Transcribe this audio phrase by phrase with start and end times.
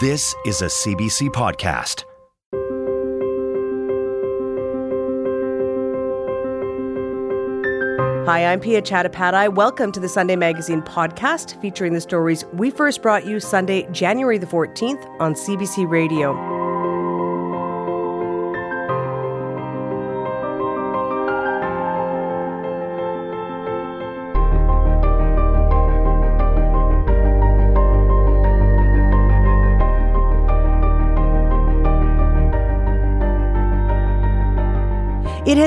[0.00, 2.04] This is a CBC podcast.
[8.28, 9.52] Hi, I'm Piya Chattopadhyay.
[9.56, 14.38] Welcome to the Sunday Magazine podcast featuring the stories we first brought you Sunday, January
[14.38, 16.57] the 14th on CBC Radio.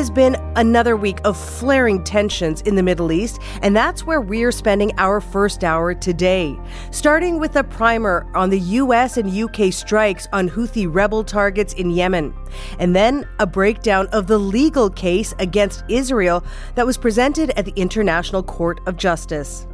[0.01, 4.51] Has been another week of flaring tensions in the Middle East, and that's where we're
[4.51, 6.59] spending our first hour today.
[6.89, 11.91] Starting with a primer on the US and UK strikes on Houthi rebel targets in
[11.91, 12.33] Yemen,
[12.79, 16.43] and then a breakdown of the legal case against Israel
[16.73, 19.67] that was presented at the International Court of Justice.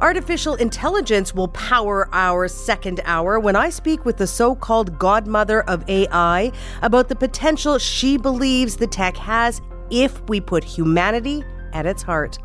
[0.00, 5.62] Artificial intelligence will power our second hour when I speak with the so called godmother
[5.62, 11.84] of AI about the potential she believes the tech has if we put humanity at
[11.84, 12.38] its heart.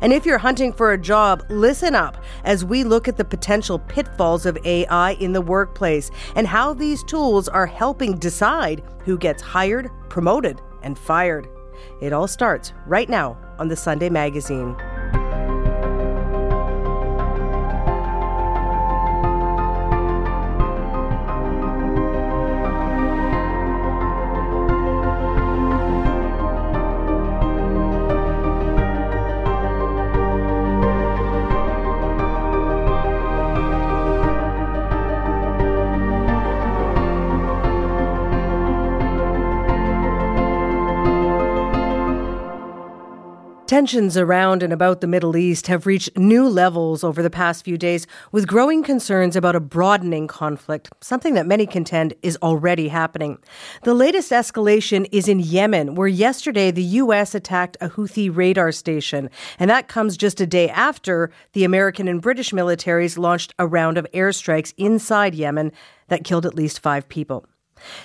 [0.00, 3.80] And if you're hunting for a job, listen up as we look at the potential
[3.80, 9.42] pitfalls of AI in the workplace and how these tools are helping decide who gets
[9.42, 11.48] hired, promoted, and fired.
[12.00, 14.76] It all starts right now on the Sunday Magazine.
[43.72, 47.78] Tensions around and about the Middle East have reached new levels over the past few
[47.78, 53.38] days, with growing concerns about a broadening conflict, something that many contend is already happening.
[53.84, 57.34] The latest escalation is in Yemen, where yesterday the U.S.
[57.34, 62.20] attacked a Houthi radar station, and that comes just a day after the American and
[62.20, 65.72] British militaries launched a round of airstrikes inside Yemen
[66.08, 67.46] that killed at least five people.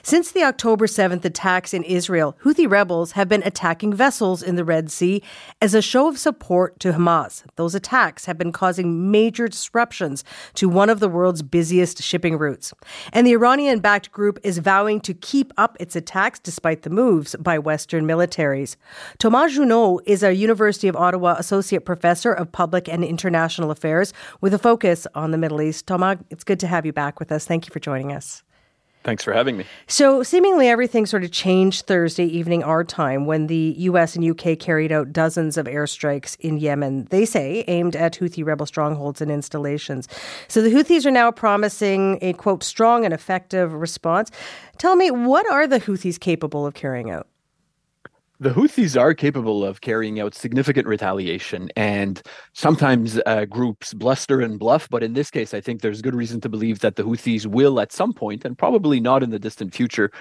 [0.02, 4.66] Since the October 7th attacks in Israel, Houthi rebels have been attacking vessels in the
[4.66, 5.22] Red Sea
[5.62, 7.44] as a show of support to Hamas.
[7.56, 10.24] Those attacks have been causing major disruptions
[10.56, 12.74] to one of the world's busiest shipping routes.
[13.14, 17.36] And the Iranian backed group is vowing to keep up its attacks despite the moves
[17.40, 18.76] by Western militaries.
[19.18, 24.54] Thomas Juneau is a University of Ottawa Associate Professor of Public and International Affairs with
[24.54, 25.88] a focus on the Middle East.
[25.88, 27.46] Thomas, it's good to have you back with us.
[27.46, 28.44] Thank you for joining us.
[29.08, 29.64] Thanks for having me.
[29.88, 34.60] So, seemingly everything sort of changed Thursday evening our time when the US and UK
[34.60, 39.32] carried out dozens of airstrikes in Yemen, they say, aimed at Houthi rebel strongholds and
[39.32, 40.10] installations.
[40.50, 44.30] So, the Houthis are now promising a quote, strong and effective response.
[44.78, 47.28] Tell me, what are the Houthis capable of carrying out?
[48.40, 52.22] The Houthis are capable of carrying out significant retaliation, and
[52.54, 54.88] sometimes uh, groups bluster and bluff.
[54.90, 57.80] But in this case, I think there's good reason to believe that the Houthis will,
[57.80, 60.12] at some point, and probably not in the distant future,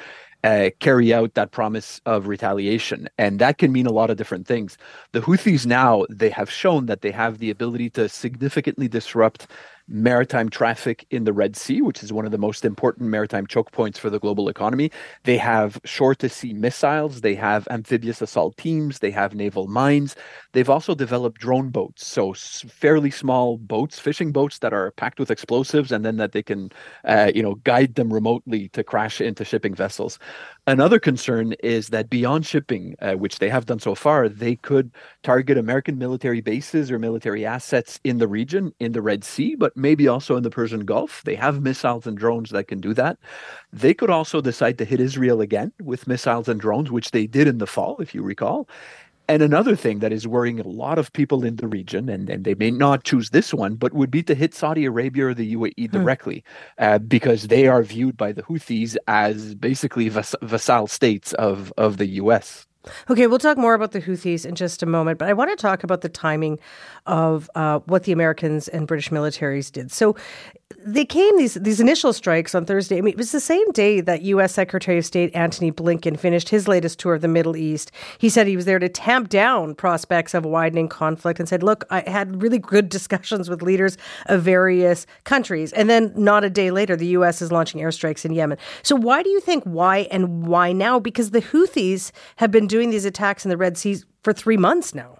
[0.45, 3.09] uh, carry out that promise of retaliation.
[3.19, 4.79] And that can mean a lot of different things.
[5.13, 9.49] The Houthis now, they have shown that they have the ability to significantly disrupt
[9.89, 13.73] maritime traffic in the Red Sea, which is one of the most important maritime choke
[13.73, 14.91] points for the global economy.
[15.25, 20.17] They have shore to sea missiles, they have amphibious assault teams, they have naval mines.
[20.53, 25.31] They've also developed drone boats, so fairly small boats, fishing boats that are packed with
[25.31, 26.71] explosives, and then that they can,
[27.05, 30.19] uh, you know, guide them remotely to crash into shipping vessels.
[30.69, 34.91] Another concern is that beyond shipping, uh, which they have done so far, they could
[35.23, 39.77] target American military bases or military assets in the region, in the Red Sea, but
[39.77, 41.23] maybe also in the Persian Gulf.
[41.25, 43.17] They have missiles and drones that can do that.
[43.73, 47.47] They could also decide to hit Israel again with missiles and drones, which they did
[47.47, 48.69] in the fall, if you recall.
[49.29, 52.45] And another thing that is worrying a lot of people in the region, and, and
[52.45, 55.55] they may not choose this one, but would be to hit Saudi Arabia or the
[55.55, 55.97] UAE hmm.
[55.97, 56.45] directly,
[56.79, 61.97] uh, because they are viewed by the Houthis as basically vas- vassal states of, of
[61.97, 62.66] the US.
[63.11, 65.57] Okay, we'll talk more about the Houthis in just a moment, but I want to
[65.57, 66.59] talk about the timing
[67.07, 69.93] of uh, what the Americans and British militaries did.
[69.93, 70.17] So
[70.85, 72.99] they came these these initial strikes on Thursday.
[72.99, 74.53] I mean, it was the same day that U.S.
[74.53, 77.91] Secretary of State Antony Blinken finished his latest tour of the Middle East.
[78.19, 81.85] He said he was there to tamp down prospects of widening conflict and said, "Look,
[81.91, 83.97] I had really good discussions with leaders
[84.27, 87.43] of various countries." And then, not a day later, the U.S.
[87.43, 88.59] is launching airstrikes in Yemen.
[88.83, 90.99] So, why do you think why and why now?
[90.99, 94.95] Because the Houthis have been doing these attacks in the Red Sea for three months
[94.95, 95.19] now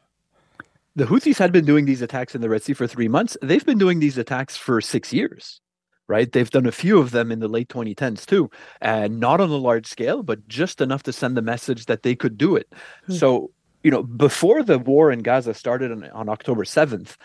[0.97, 3.37] the Houthis had been doing these attacks in the Red Sea for three months.
[3.43, 5.61] They've been doing these attacks for six years,
[6.09, 6.33] right?
[6.33, 8.51] They've done a few of them in the late 2010s too,
[8.81, 12.17] and not on a large scale, but just enough to send the message that they
[12.17, 12.73] could do it.
[13.07, 13.13] Hmm.
[13.13, 13.51] So,
[13.85, 17.17] you know, before the war in Gaza started on, on October 7th,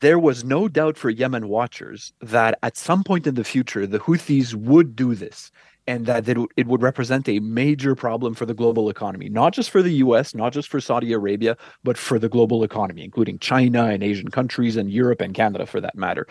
[0.00, 4.00] there was no doubt for Yemen watchers that at some point in the future, the
[4.00, 5.52] Houthis would do this
[5.86, 9.70] and that it, it would represent a major problem for the global economy, not just
[9.70, 13.84] for the US, not just for Saudi Arabia, but for the global economy, including China
[13.86, 16.26] and Asian countries and Europe and Canada for that matter.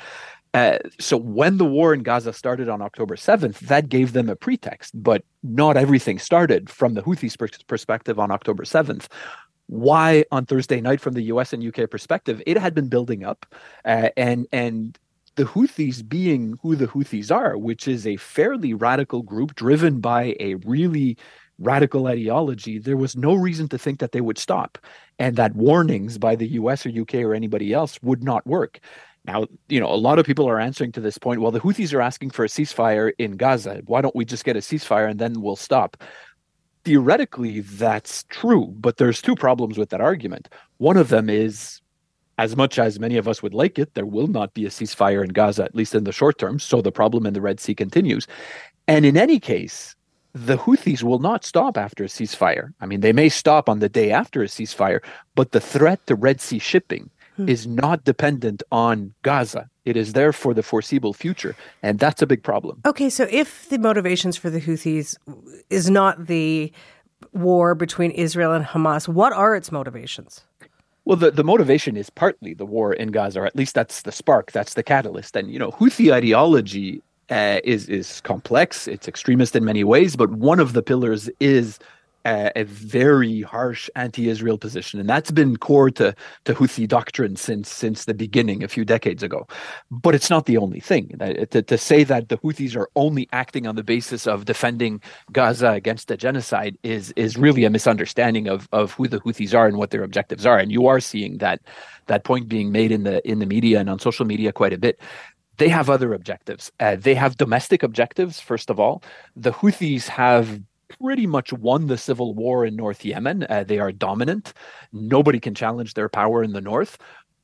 [0.54, 4.36] Uh, so when the war in Gaza started on October 7th, that gave them a
[4.36, 9.08] pretext, but not everything started from the Houthis' perspective on October 7th
[9.68, 13.46] why on Thursday night from the US and UK perspective it had been building up
[13.86, 15.00] uh, and and
[15.36, 20.36] the Houthis being who the Houthis are, which is a fairly radical group driven by
[20.40, 21.18] a really
[21.60, 24.78] radical ideology, there was no reason to think that they would stop
[25.20, 28.80] and that warnings by the US or UK or anybody else would not work.
[29.26, 31.94] Now, you know, a lot of people are answering to this point, well, the Houthis
[31.94, 33.82] are asking for a ceasefire in Gaza.
[33.86, 35.98] Why don't we just get a ceasefire and then we'll stop?
[36.84, 40.50] Theoretically, that's true, but there's two problems with that argument.
[40.78, 41.80] One of them is
[42.38, 45.24] as much as many of us would like it, there will not be a ceasefire
[45.24, 46.60] in Gaza, at least in the short term.
[46.60, 48.28] So the problem in the Red Sea continues.
[48.88, 49.96] And in any case,
[50.34, 52.74] the Houthis will not stop after a ceasefire.
[52.82, 55.00] I mean, they may stop on the day after a ceasefire,
[55.36, 57.48] but the threat to Red Sea shipping hmm.
[57.48, 59.70] is not dependent on Gaza.
[59.86, 61.56] It is there for the foreseeable future.
[61.84, 62.82] And that's a big problem.
[62.86, 65.16] Okay, so if the motivations for the Houthis
[65.70, 66.72] is not the
[67.32, 70.44] war between Israel and Hamas, what are its motivations?
[71.06, 74.12] Well, the, the motivation is partly the war in Gaza, or at least that's the
[74.12, 75.36] spark, that's the catalyst.
[75.36, 78.88] And, you know, Houthi ideology uh, is is complex.
[78.88, 81.80] It's extremist in many ways, but one of the pillars is
[82.26, 86.16] a, a very harsh anti-Israel position, and that's been core to
[86.46, 89.48] to Houthi doctrine since since the beginning a few decades ago.
[89.92, 91.18] But it's not the only thing.
[91.20, 95.72] To, to say that the Houthis are only acting on the basis of defending Gaza
[95.72, 99.78] against the genocide is is really a misunderstanding of of who the Houthis are and
[99.78, 100.58] what their objectives are.
[100.58, 101.62] And you are seeing that
[102.08, 104.78] that point being made in the in the media and on social media quite a
[104.78, 105.00] bit
[105.58, 106.72] they have other objectives.
[106.80, 109.04] Uh, they have domestic objectives, first of all.
[109.36, 110.60] The Houthis have
[111.00, 113.46] pretty much won the civil war in North Yemen.
[113.50, 114.54] Uh, they are dominant.
[114.92, 116.98] Nobody can challenge their power in the north,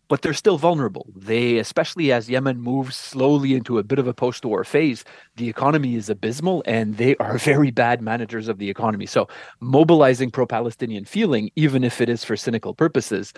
[0.07, 1.07] but they're still vulnerable.
[1.15, 5.03] They, especially as Yemen moves slowly into a bit of a post war phase,
[5.36, 9.06] the economy is abysmal and they are very bad managers of the economy.
[9.06, 9.27] So,
[9.59, 13.33] mobilizing pro Palestinian feeling, even if it is for cynical purposes,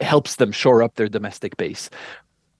[0.00, 1.90] helps them shore up their domestic base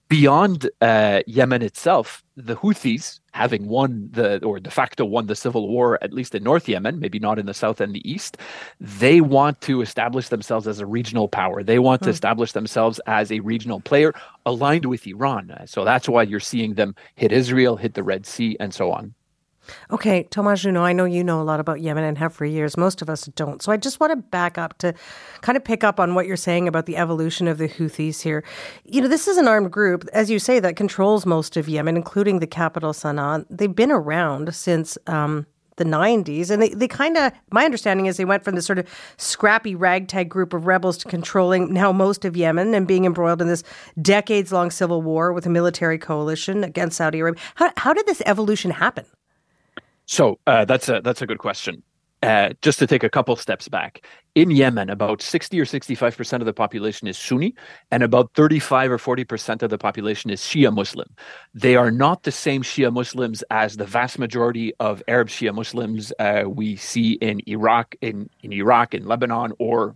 [0.09, 5.69] beyond uh, Yemen itself, the Houthis, having won the or de facto won the civil
[5.69, 8.37] war, at least in North Yemen, maybe not in the south and the east,
[8.79, 11.63] they want to establish themselves as a regional power.
[11.63, 12.13] They want to hmm.
[12.13, 14.13] establish themselves as a regional player
[14.45, 15.55] aligned with Iran.
[15.65, 19.13] So that's why you're seeing them hit Israel, hit the Red Sea, and so on.
[19.91, 22.77] Okay, Thomas Juneau, I know you know a lot about Yemen and have for years.
[22.77, 23.61] Most of us don't.
[23.61, 24.93] So I just want to back up to
[25.41, 28.43] kind of pick up on what you're saying about the evolution of the Houthis here.
[28.85, 31.95] You know, this is an armed group, as you say, that controls most of Yemen,
[31.95, 33.45] including the capital, Sana'a.
[33.49, 34.97] They've been around since.
[35.07, 35.45] Um,
[35.79, 36.51] the 90s.
[36.51, 39.73] And they, they kind of, my understanding is they went from this sort of scrappy
[39.73, 43.63] ragtag group of rebels to controlling now most of Yemen and being embroiled in this
[43.99, 47.41] decades long civil war with a military coalition against Saudi Arabia.
[47.55, 49.05] How, how did this evolution happen?
[50.09, 51.83] So uh, that's a that's a good question.
[52.23, 56.41] Uh, just to take a couple steps back, in Yemen, about 60 or 65 percent
[56.41, 57.53] of the population is Sunni,
[57.91, 61.07] and about 35 or 40 percent of the population is Shia Muslim.
[61.53, 66.11] They are not the same Shia Muslims as the vast majority of Arab Shia Muslims
[66.17, 69.95] uh, we see in Iraq, in in Iraq, in Lebanon, or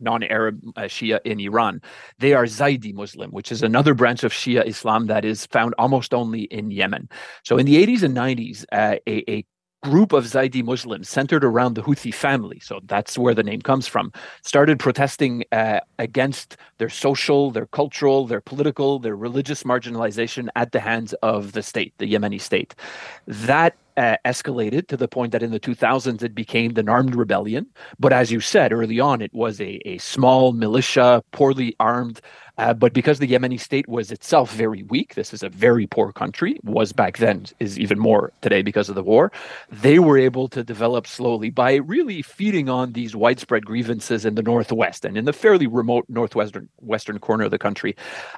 [0.00, 1.80] non-Arab uh, Shia in Iran.
[2.18, 6.14] They are Zaidi Muslim, which is another branch of Shia Islam that is found almost
[6.14, 7.08] only in Yemen.
[7.44, 9.44] So in the 80s and 90s, uh, a, a
[9.82, 13.86] group of Zaidi Muslims centered around the Houthi family, so that's where the name comes
[13.86, 14.12] from,
[14.42, 20.80] started protesting uh, against their social, their cultural, their political, their religious marginalization at the
[20.80, 22.74] hands of the state, the Yemeni state.
[23.26, 27.66] That uh, escalated to the point that in the 2000s it became an armed rebellion.
[27.98, 32.20] But as you said early on, it was a, a small militia, poorly armed
[32.58, 36.12] uh, but because the Yemeni state was itself very weak, this is a very poor
[36.12, 39.30] country, was back then, is even more today because of the war,
[39.70, 44.42] they were able to develop slowly by really feeding on these widespread grievances in the
[44.42, 47.94] northwest and in the fairly remote northwestern western corner of the country.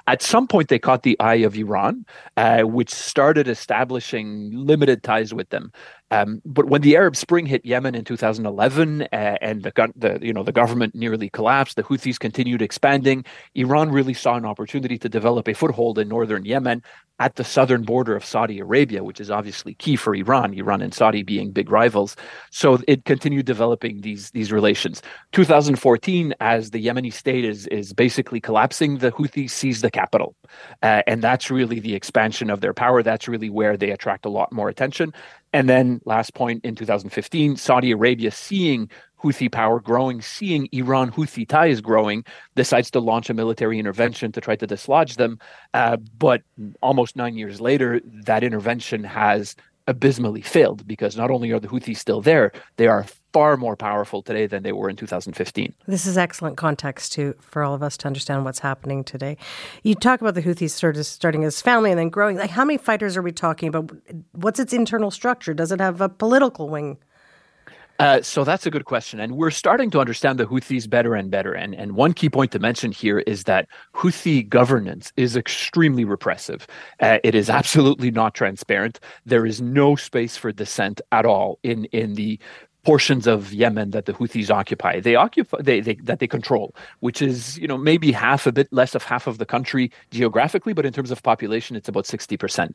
[0.07, 2.05] At some point, they caught the eye of Iran,
[2.37, 5.71] uh, which started establishing limited ties with them.
[6.11, 9.05] Um, but when the Arab Spring hit Yemen in 2011 uh,
[9.41, 13.25] and the, the, you know the government nearly collapsed, the Houthis continued expanding.
[13.55, 16.83] Iran really saw an opportunity to develop a foothold in northern Yemen
[17.19, 20.53] at the southern border of Saudi Arabia, which is obviously key for Iran.
[20.53, 22.15] Iran and Saudi being big rivals,
[22.49, 25.01] so it continued developing these these relations.
[25.33, 30.35] 2014, as the Yemeni state is is basically collapsing, the Houthis seize the capital,
[30.81, 33.03] uh, and that's really the expansion of their power.
[33.03, 35.13] That's really where they attract a lot more attention.
[35.51, 38.89] And then, last point in 2015, Saudi Arabia, seeing
[39.23, 42.23] Houthi power growing, seeing Iran Houthi ties growing,
[42.55, 45.39] decides to launch a military intervention to try to dislodge them.
[45.73, 46.41] Uh, but
[46.81, 49.55] almost nine years later, that intervention has
[49.89, 54.21] abysmally failed because not only are the Houthis still there, they are far more powerful
[54.21, 55.73] today than they were in 2015.
[55.87, 59.35] This is excellent context to for all of us to understand what's happening today.
[59.83, 62.37] You talk about the Houthis sort of starting as family and then growing.
[62.37, 63.91] Like how many fighters are we talking about?
[64.31, 65.53] What's its internal structure?
[65.53, 66.99] Does it have a political wing?
[67.99, 69.19] Uh, so that's a good question.
[69.19, 71.53] And we're starting to understand the Houthis better and better.
[71.53, 76.65] And, and one key point to mention here is that Houthi governance is extremely repressive.
[77.01, 79.01] Uh, it is absolutely not transparent.
[79.25, 82.39] There is no space for dissent at all in, in the
[82.89, 84.99] portions of Yemen that the Houthis occupy.
[84.99, 88.67] They occupy they, they, that they control, which is you know maybe half a bit
[88.71, 92.35] less of half of the country geographically, but in terms of population, it's about sixty
[92.35, 92.73] percent.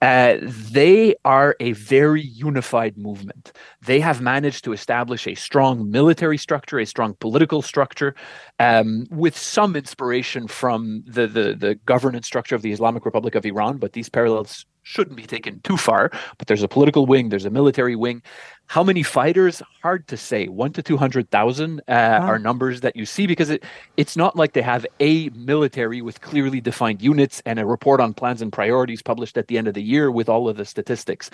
[0.00, 3.44] Uh, they are a very unified movement.
[3.90, 8.14] They have managed to establish a strong military structure, a strong political structure,
[8.60, 13.44] um, with some inspiration from the, the the governance structure of the Islamic Republic of
[13.44, 13.78] Iran.
[13.78, 16.10] But these parallels shouldn't be taken too far.
[16.38, 18.22] But there's a political wing, there's a military wing.
[18.66, 19.60] How many fighters?
[19.82, 20.46] Hard to say.
[20.46, 21.82] One to two hundred thousand uh,
[22.20, 22.26] wow.
[22.26, 23.64] are numbers that you see because it
[23.96, 28.14] it's not like they have a military with clearly defined units and a report on
[28.14, 31.30] plans and priorities published at the end of the year with all of the statistics.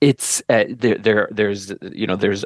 [0.00, 2.44] It's uh, there, there there's you know there's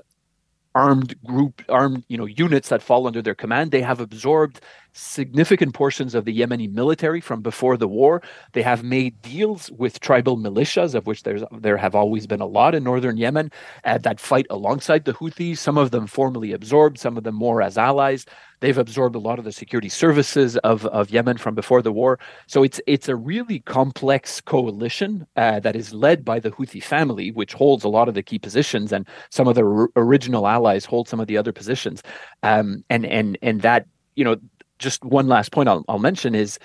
[0.79, 4.61] armed group armed you know units that fall under their command they have absorbed
[4.93, 8.23] significant portions of the Yemeni military from before the war.
[8.53, 12.47] They have made deals with tribal militias, of which there's there have always been a
[12.47, 13.51] lot in northern Yemen,
[13.85, 15.59] uh, that fight alongside the Houthis.
[15.59, 18.27] Some of them formally absorbed, some of them more as allies.
[18.61, 22.19] They've absorbed a lot of the security services of, of Yemen from before the war.
[22.47, 27.31] So it's it's a really complex coalition uh, that is led by the Houthi family,
[27.31, 30.85] which holds a lot of the key positions, and some of the r- original allies
[30.85, 32.03] hold some of the other positions.
[32.43, 33.87] Um, and and and that
[34.17, 34.37] you know
[34.79, 36.59] just one last point I'll, I'll mention is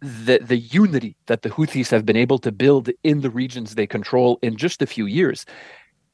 [0.00, 3.86] the the unity that the Houthis have been able to build in the regions they
[3.86, 5.46] control in just a few years,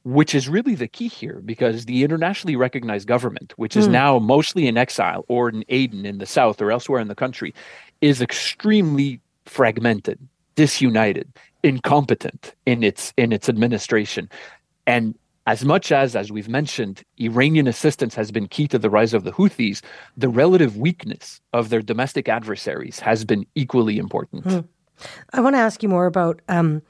[0.03, 3.91] which is really the key here, because the internationally recognized government, which is mm.
[3.91, 7.53] now mostly in exile or in Aden in the south or elsewhere in the country,
[8.01, 10.19] is extremely fragmented,
[10.55, 11.31] disunited,
[11.63, 14.29] incompetent in its in its administration,
[14.85, 19.13] and as much as, as we've mentioned, Iranian assistance has been key to the rise
[19.13, 19.81] of the Houthis,
[20.15, 24.45] the relative weakness of their domestic adversaries has been equally important.
[24.45, 24.59] Hmm.
[25.33, 26.81] I want to ask you more about um,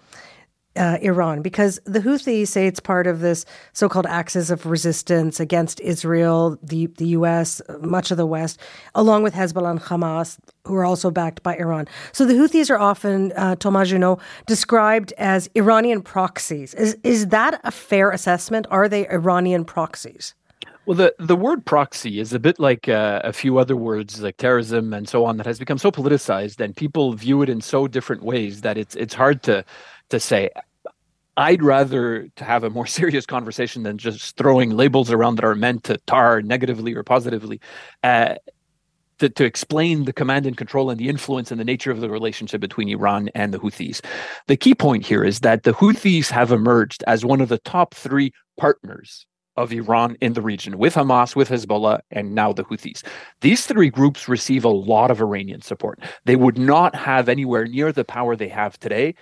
[0.76, 5.80] uh, Iran because the Houthis say it's part of this so-called axis of resistance against
[5.82, 8.60] Israel, the the U.S., much of the West,
[8.96, 11.88] along with Hezbollah and Hamas, who are also backed by Iran.
[12.12, 16.74] So the Houthis are often, uh, Thomas Juneau, described as Iranian proxies.
[16.74, 18.66] Is is that a fair assessment?
[18.72, 20.36] Are they Iranian proxies?
[20.86, 24.36] Well, the, the word proxy is a bit like uh, a few other words like
[24.36, 27.88] terrorism and so on that has become so politicized and people view it in so
[27.88, 29.64] different ways that it's it's hard to
[30.14, 30.50] to say
[31.38, 35.56] I'd rather to have a more serious conversation than just throwing labels around that are
[35.56, 37.60] meant to tar negatively or positively.
[38.04, 38.36] Uh,
[39.20, 42.10] to, to explain the command and control and the influence and the nature of the
[42.10, 44.02] relationship between Iran and the Houthis.
[44.48, 47.94] The key point here is that the Houthis have emerged as one of the top
[47.94, 53.04] three partners of Iran in the region, with Hamas, with Hezbollah, and now the Houthis.
[53.42, 56.00] These three groups receive a lot of Iranian support.
[56.26, 59.14] They would not have anywhere near the power they have today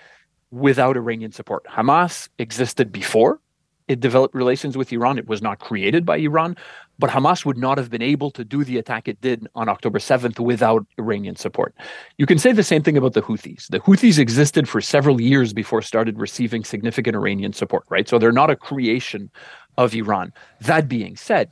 [0.52, 1.66] without Iranian support.
[1.66, 3.40] Hamas existed before
[3.88, 5.18] it developed relations with Iran.
[5.18, 6.56] It was not created by Iran,
[6.98, 10.00] But Hamas would not have been able to do the attack it did on October
[10.00, 11.76] 7th without Iranian support.
[12.18, 13.68] You can say the same thing about the Houthis.
[13.68, 18.08] The Houthis existed for several years before started receiving significant Iranian support, right?
[18.08, 19.32] So they're not a creation
[19.78, 20.32] of Iran.
[20.62, 21.52] That being said,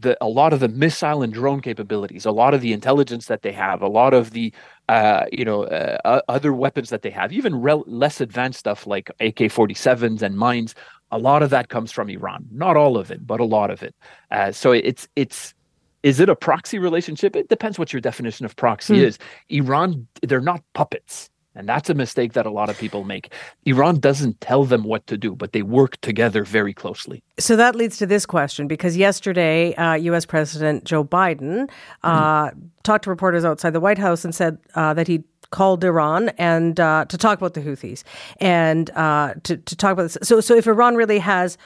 [0.00, 3.42] the, a lot of the missile and drone capabilities, a lot of the intelligence that
[3.42, 4.52] they have, a lot of the
[4.90, 9.08] uh, you know uh, other weapons that they have, even rel- less advanced stuff like
[9.20, 10.74] AK-47s and mines,
[11.12, 12.44] a lot of that comes from Iran.
[12.50, 13.94] Not all of it, but a lot of it.
[14.32, 15.54] Uh, so it's it's
[16.02, 17.36] is it a proxy relationship?
[17.36, 19.02] It depends what your definition of proxy mm.
[19.02, 19.18] is.
[19.48, 21.30] Iran, they're not puppets.
[21.54, 23.32] And that's a mistake that a lot of people make.
[23.64, 27.22] Iran doesn't tell them what to do, but they work together very closely.
[27.38, 30.24] So that leads to this question because yesterday, uh, U.S.
[30.24, 31.68] President Joe Biden
[32.04, 32.54] uh, mm.
[32.84, 36.78] talked to reporters outside the White House and said uh, that he called Iran and
[36.78, 38.04] uh, to talk about the Houthis
[38.40, 40.18] and uh, to, to talk about this.
[40.22, 41.58] So, so if Iran really has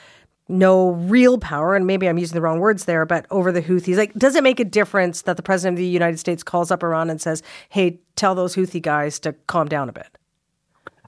[0.49, 3.97] no real power, and maybe I'm using the wrong words there, but over the Houthis,
[3.97, 6.83] like, does it make a difference that the president of the United States calls up
[6.83, 10.19] Iran and says, "Hey, tell those Houthi guys to calm down a bit"?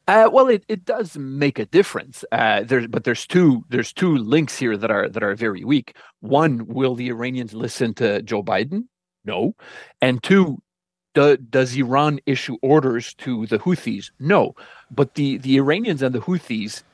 [0.08, 2.24] Uh, well, it, it does make a difference.
[2.30, 5.96] Uh, there, but there's two there's two links here that are that are very weak.
[6.20, 8.84] One, will the Iranians listen to Joe Biden?
[9.24, 9.56] No,
[10.00, 10.62] and two,
[11.14, 14.12] do, does Iran issue orders to the Houthis?
[14.20, 14.54] No,
[14.90, 16.84] but the the Iranians and the Houthis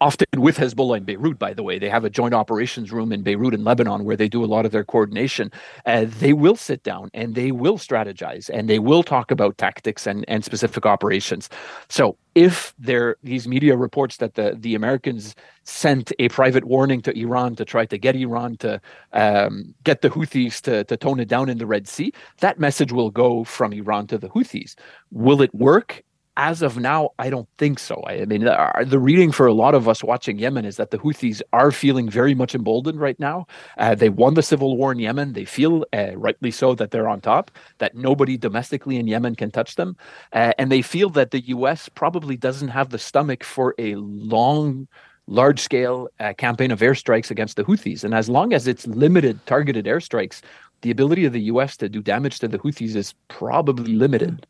[0.00, 1.78] often with Hezbollah in Beirut, by the way.
[1.78, 4.66] They have a joint operations room in Beirut and Lebanon where they do a lot
[4.66, 5.50] of their coordination.
[5.86, 10.06] Uh, they will sit down and they will strategize and they will talk about tactics
[10.06, 11.48] and, and specific operations.
[11.88, 17.18] So if there these media reports that the, the Americans sent a private warning to
[17.18, 18.80] Iran to try to get Iran to
[19.12, 22.92] um, get the Houthis to, to tone it down in the Red Sea, that message
[22.92, 24.76] will go from Iran to the Houthis.
[25.10, 26.04] Will it work?
[26.38, 28.00] As of now, I don't think so.
[28.06, 30.98] I, mean, the, the, reading for a lot of us watching Yemen is that the
[30.98, 33.46] Houthis are feeling very much emboldened right now.
[33.76, 35.32] Uh, they won the civil war in Yemen.
[35.32, 39.50] They feel, uh, rightly so, that they're on top, that nobody domestically in Yemen can
[39.50, 39.96] touch them.
[40.32, 41.88] Uh, and they feel that the U.S.
[41.88, 44.86] probably doesn't have the stomach for a long,
[45.26, 48.04] large scale uh, campaign of airstrikes against the Houthis.
[48.04, 50.40] And as long as it's limited, targeted airstrikes,
[50.82, 51.76] the ability of the U.S.
[51.78, 54.46] to do damage to the Houthis is probably limited.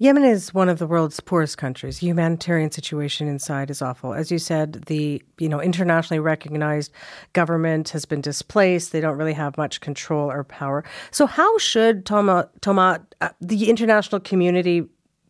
[0.00, 1.98] Yemen is one of the world's poorest countries.
[1.98, 4.14] The humanitarian situation inside is awful.
[4.14, 6.92] As you said, the you know internationally recognized
[7.32, 8.92] government has been displaced.
[8.92, 10.84] They don't really have much control or power.
[11.10, 14.84] So how should Toma, Toma uh, the international community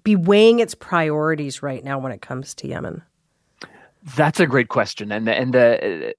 [0.05, 3.03] be weighing its priorities right now when it comes to Yemen?
[4.17, 6.15] That's a great question, and and the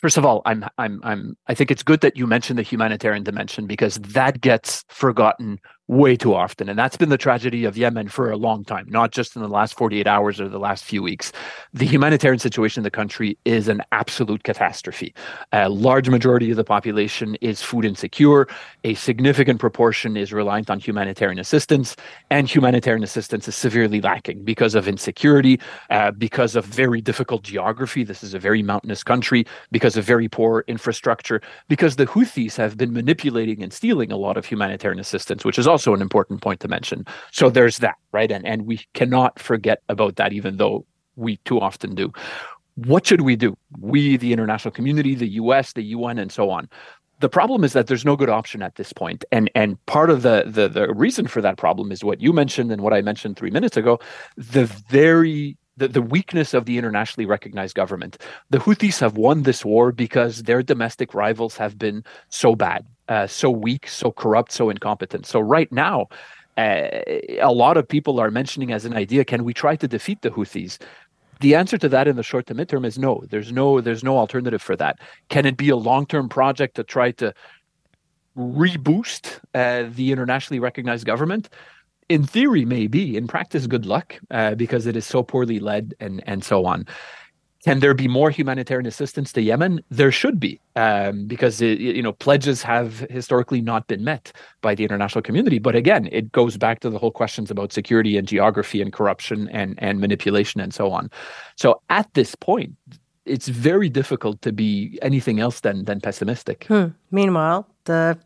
[0.00, 3.22] First of all, I'm I'm I'm I think it's good that you mentioned the humanitarian
[3.22, 5.58] dimension because that gets forgotten
[5.90, 6.68] way too often.
[6.68, 9.48] And that's been the tragedy of Yemen for a long time, not just in the
[9.48, 11.32] last 48 hours or the last few weeks.
[11.74, 15.12] The humanitarian situation in the country is an absolute catastrophe.
[15.50, 18.46] A large majority of the population is food insecure.
[18.84, 21.96] A significant proportion is reliant on humanitarian assistance,
[22.30, 25.58] and humanitarian assistance is severely lacking because of insecurity,
[25.90, 28.04] uh, because of very difficult geography.
[28.04, 32.76] This is a very mountainous country, because of very poor infrastructure, because the Houthis have
[32.76, 36.42] been manipulating and stealing a lot of humanitarian assistance, which is also also an important
[36.42, 37.06] point to mention.
[37.32, 38.30] So there's that, right?
[38.30, 40.84] And and we cannot forget about that, even though
[41.16, 42.12] we too often do.
[42.74, 43.56] What should we do?
[43.78, 46.68] We, the international community, the US, the UN, and so on.
[47.20, 49.24] The problem is that there's no good option at this point.
[49.32, 52.70] And and part of the the the reason for that problem is what you mentioned
[52.72, 53.98] and what I mentioned three minutes ago,
[54.36, 58.18] the very the, the weakness of the internationally recognized government.
[58.50, 63.26] The Houthis have won this war because their domestic rivals have been so bad uh,
[63.26, 65.26] so weak, so corrupt, so incompetent.
[65.26, 66.06] So right now,
[66.56, 66.88] uh,
[67.40, 70.30] a lot of people are mentioning as an idea, can we try to defeat the
[70.30, 70.78] Houthis?
[71.40, 73.22] The answer to that in the short to midterm is no.
[73.28, 74.98] There's no there's no alternative for that.
[75.28, 77.34] Can it be a long term project to try to
[78.36, 81.48] reboost uh, the internationally recognized government?
[82.10, 83.16] In theory, maybe.
[83.16, 86.86] In practice, good luck uh, because it is so poorly led and and so on.
[87.64, 89.84] Can there be more humanitarian assistance to Yemen?
[89.90, 94.74] There should be, um, because it, you know pledges have historically not been met by
[94.74, 95.58] the international community.
[95.58, 99.48] But again, it goes back to the whole questions about security and geography and corruption
[99.50, 101.10] and and manipulation and so on.
[101.56, 102.74] So at this point,
[103.26, 106.64] it's very difficult to be anything else than than pessimistic.
[106.64, 106.88] Hmm.
[107.10, 108.18] Meanwhile, the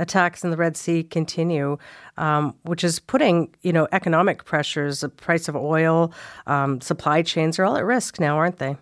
[0.00, 1.78] attacks in the Red Sea continue,
[2.16, 6.12] um, which is putting you know economic pressures, the price of oil,
[6.46, 8.76] um, supply chains are all at risk now, aren't they?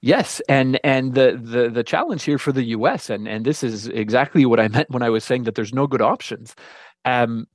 [0.00, 3.10] Yes, and and the, the the challenge here for the U.S.
[3.10, 5.86] and and this is exactly what I meant when I was saying that there's no
[5.86, 6.54] good options.
[7.04, 7.46] Um,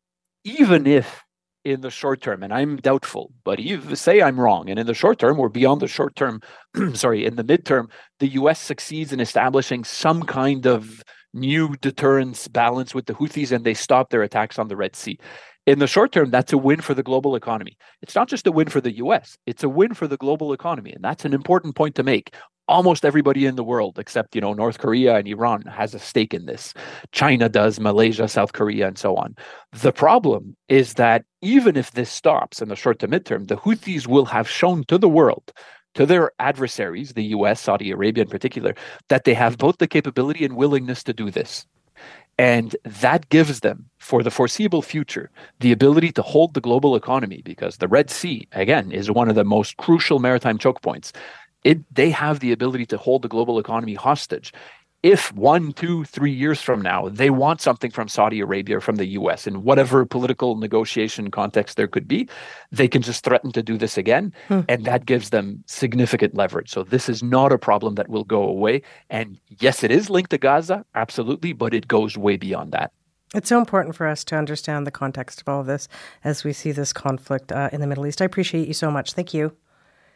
[0.43, 1.23] even if
[1.65, 4.93] in the short term, and I'm doubtful, but even say I'm wrong, and in the
[4.93, 6.41] short term or beyond the short term,
[6.93, 11.03] sorry, in the midterm, the US succeeds in establishing some kind of
[11.37, 15.17] new deterrence balance with the Houthis and they stop their attacks on the Red Sea.
[15.65, 17.77] In the short term, that's a win for the global economy.
[18.01, 20.93] It's not just a win for the US, it's a win for the global economy.
[20.93, 22.33] And that's an important point to make
[22.67, 26.33] almost everybody in the world except you know north korea and iran has a stake
[26.33, 26.73] in this
[27.11, 29.35] china does malaysia south korea and so on
[29.71, 34.07] the problem is that even if this stops in the short to midterm the houthis
[34.07, 35.53] will have shown to the world
[35.97, 38.73] to their adversaries the us saudi arabia in particular
[39.09, 41.65] that they have both the capability and willingness to do this.
[42.37, 47.41] And that gives them, for the foreseeable future, the ability to hold the global economy
[47.43, 51.13] because the Red Sea, again, is one of the most crucial maritime choke points.
[51.63, 54.53] It they have the ability to hold the global economy hostage
[55.03, 58.95] if one, two, three years from now they want something from Saudi Arabia or from
[58.95, 62.27] the US in whatever political negotiation context there could be,
[62.71, 64.33] they can just threaten to do this again.
[64.47, 64.61] Hmm.
[64.67, 66.69] And that gives them significant leverage.
[66.69, 68.81] So this is not a problem that will go away.
[69.09, 72.91] And yes, it is linked to Gaza, absolutely, but it goes way beyond that.
[73.35, 75.87] It's so important for us to understand the context of all of this
[76.23, 78.21] as we see this conflict uh, in the Middle East.
[78.21, 79.13] I appreciate you so much.
[79.13, 79.55] Thank you.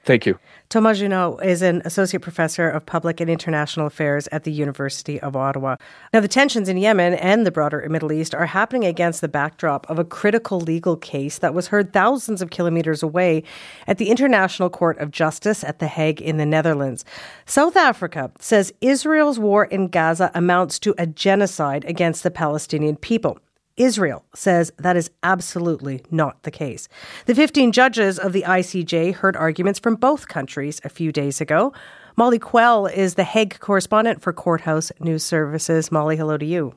[0.03, 0.39] Thank you.
[0.69, 5.35] Thomas Juneau is an associate professor of public and international affairs at the University of
[5.35, 5.75] Ottawa.
[6.11, 9.87] Now, the tensions in Yemen and the broader Middle East are happening against the backdrop
[9.89, 13.43] of a critical legal case that was heard thousands of kilometers away
[13.85, 17.05] at the International Court of Justice at The Hague in the Netherlands.
[17.45, 23.37] South Africa says Israel's war in Gaza amounts to a genocide against the Palestinian people.
[23.77, 26.87] Israel says that is absolutely not the case.
[27.25, 31.73] The 15 judges of the ICJ heard arguments from both countries a few days ago.
[32.17, 35.91] Molly Quell is the Hague correspondent for Courthouse News Services.
[35.91, 36.75] Molly, hello to you.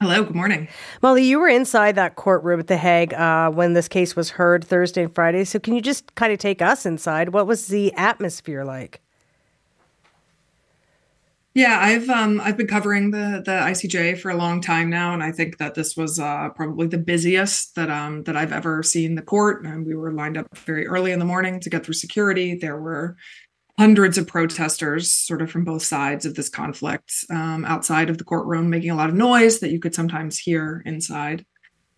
[0.00, 0.68] Hello, good morning.
[1.00, 4.62] Molly, you were inside that courtroom at The Hague uh, when this case was heard
[4.62, 5.44] Thursday and Friday.
[5.44, 7.30] So, can you just kind of take us inside?
[7.30, 9.00] What was the atmosphere like?
[11.56, 15.22] Yeah, I've um I've been covering the the ICJ for a long time now, and
[15.22, 19.14] I think that this was uh, probably the busiest that um that I've ever seen
[19.14, 19.64] the court.
[19.64, 22.56] And we were lined up very early in the morning to get through security.
[22.56, 23.16] There were
[23.78, 28.24] hundreds of protesters, sort of from both sides of this conflict, um, outside of the
[28.24, 31.46] courtroom, making a lot of noise that you could sometimes hear inside.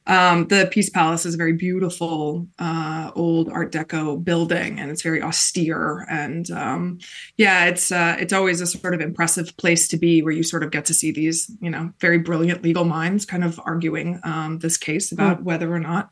[0.08, 5.02] Um, the Peace Palace is a very beautiful uh, old Art Deco building, and it's
[5.02, 6.06] very austere.
[6.10, 6.98] And um,
[7.36, 10.62] yeah, it's uh, it's always a sort of impressive place to be, where you sort
[10.62, 14.58] of get to see these, you know, very brilliant legal minds kind of arguing um,
[14.58, 15.44] this case about mm.
[15.44, 16.10] whether or not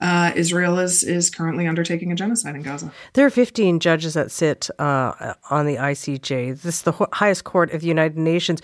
[0.00, 2.92] uh, Israel is is currently undertaking a genocide in Gaza.
[3.12, 6.60] There are 15 judges that sit uh, on the ICJ.
[6.62, 8.60] This is the highest court of the United Nations.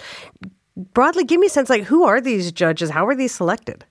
[0.94, 2.90] Broadly, give me a sense like who are these judges?
[2.90, 3.84] How are these selected?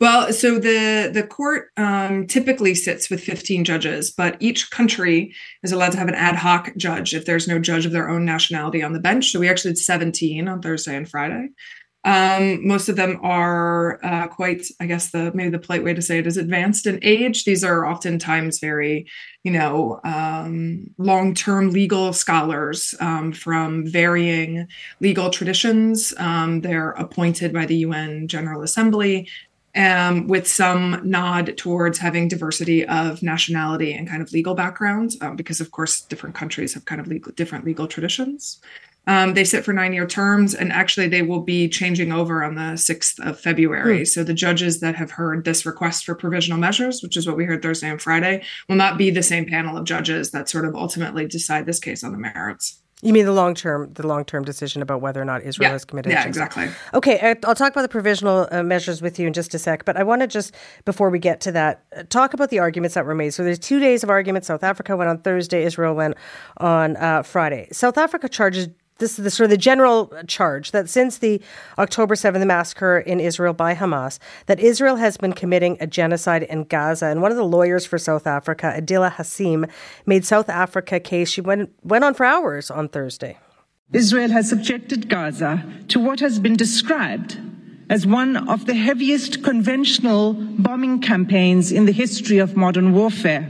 [0.00, 5.34] Well, so the the court um, typically sits with 15 judges, but each country
[5.64, 8.24] is allowed to have an ad hoc judge if there's no judge of their own
[8.24, 9.32] nationality on the bench.
[9.32, 11.48] So we actually had 17 on Thursday and Friday.
[12.04, 16.00] Um, most of them are uh, quite, I guess the maybe the polite way to
[16.00, 17.44] say it is advanced in age.
[17.44, 19.06] These are oftentimes very,
[19.42, 24.68] you know, um, long-term legal scholars um, from varying
[25.00, 26.14] legal traditions.
[26.18, 29.28] Um, they're appointed by the UN General Assembly
[29.78, 35.36] um, with some nod towards having diversity of nationality and kind of legal backgrounds, um,
[35.36, 38.60] because of course different countries have kind of legal, different legal traditions.
[39.06, 42.56] Um, they sit for nine year terms, and actually they will be changing over on
[42.56, 44.00] the 6th of February.
[44.00, 44.06] Mm.
[44.06, 47.46] So the judges that have heard this request for provisional measures, which is what we
[47.46, 50.74] heard Thursday and Friday, will not be the same panel of judges that sort of
[50.74, 52.82] ultimately decide this case on the merits.
[53.00, 55.72] You mean the long term, the long term decision about whether or not Israel yeah.
[55.72, 56.10] has committed?
[56.10, 56.68] Yeah, exactly.
[56.94, 59.96] Okay, I'll talk about the provisional uh, measures with you in just a sec, but
[59.96, 60.52] I want to just
[60.84, 63.30] before we get to that, uh, talk about the arguments that were made.
[63.30, 64.48] So there's two days of arguments.
[64.48, 65.62] South Africa went on Thursday.
[65.62, 66.16] Israel went
[66.56, 67.68] on uh, Friday.
[67.70, 71.40] South Africa charges this is the sort of the general charge that since the
[71.78, 76.64] October 7th massacre in Israel by Hamas, that Israel has been committing a genocide in
[76.64, 77.06] Gaza.
[77.06, 79.66] And one of the lawyers for South Africa, Adila Hassim,
[80.04, 81.30] made South Africa case.
[81.30, 83.38] She went, went on for hours on Thursday.
[83.92, 87.40] Israel has subjected Gaza to what has been described
[87.88, 93.48] as one of the heaviest conventional bombing campaigns in the history of modern warfare.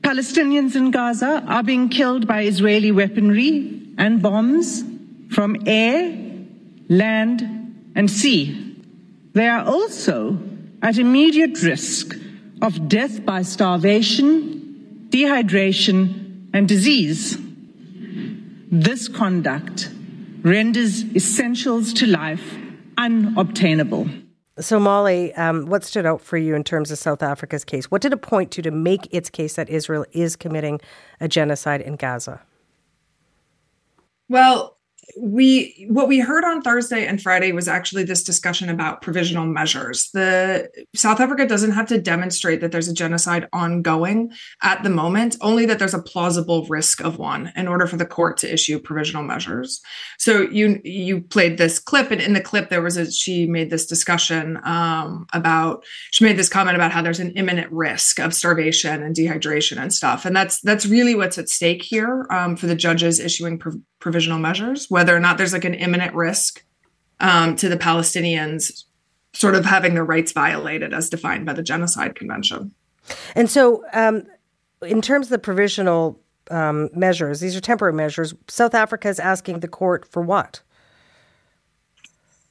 [0.00, 4.84] Palestinians in Gaza are being killed by Israeli weaponry and bombs
[5.30, 6.16] from air,
[6.88, 8.76] land, and sea.
[9.32, 10.38] They are also
[10.82, 12.16] at immediate risk
[12.62, 17.38] of death by starvation, dehydration, and disease.
[18.70, 19.90] This conduct
[20.42, 22.56] renders essentials to life
[22.98, 24.08] unobtainable.
[24.58, 27.90] So, Molly, um, what stood out for you in terms of South Africa's case?
[27.90, 30.80] What did it point to to make its case that Israel is committing
[31.20, 32.40] a genocide in Gaza?
[34.28, 34.76] Well,
[35.18, 40.10] we what we heard on Thursday and Friday was actually this discussion about provisional measures.
[40.12, 45.36] The South Africa doesn't have to demonstrate that there's a genocide ongoing at the moment,
[45.40, 48.78] only that there's a plausible risk of one in order for the court to issue
[48.78, 49.80] provisional measures.
[50.18, 53.70] So you you played this clip, and in the clip there was a she made
[53.70, 58.34] this discussion um, about she made this comment about how there's an imminent risk of
[58.34, 62.66] starvation and dehydration and stuff, and that's that's really what's at stake here um, for
[62.66, 63.58] the judges issuing
[63.98, 66.64] provisional measures, whether or not there's like an imminent risk
[67.20, 68.84] um, to the Palestinians
[69.32, 72.72] sort of having their rights violated as defined by the Genocide Convention.
[73.34, 74.24] And so, um,
[74.82, 78.34] in terms of the provisional um, measures, these are temporary measures.
[78.48, 80.62] South Africa is asking the court for what?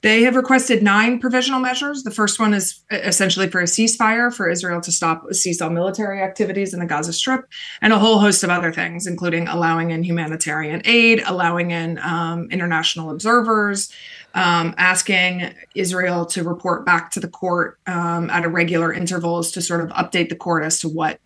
[0.06, 2.04] They have requested nine provisional measures.
[2.04, 6.22] The first one is essentially for a ceasefire for Israel to stop cease all military
[6.22, 7.46] activities in the Gaza Strip,
[7.82, 12.48] and a whole host of other things, including allowing in humanitarian aid, allowing in um,
[12.52, 13.92] international observers,
[14.36, 19.82] um, asking Israel to report back to the court um, at irregular intervals to sort
[19.82, 21.20] of update the court as to what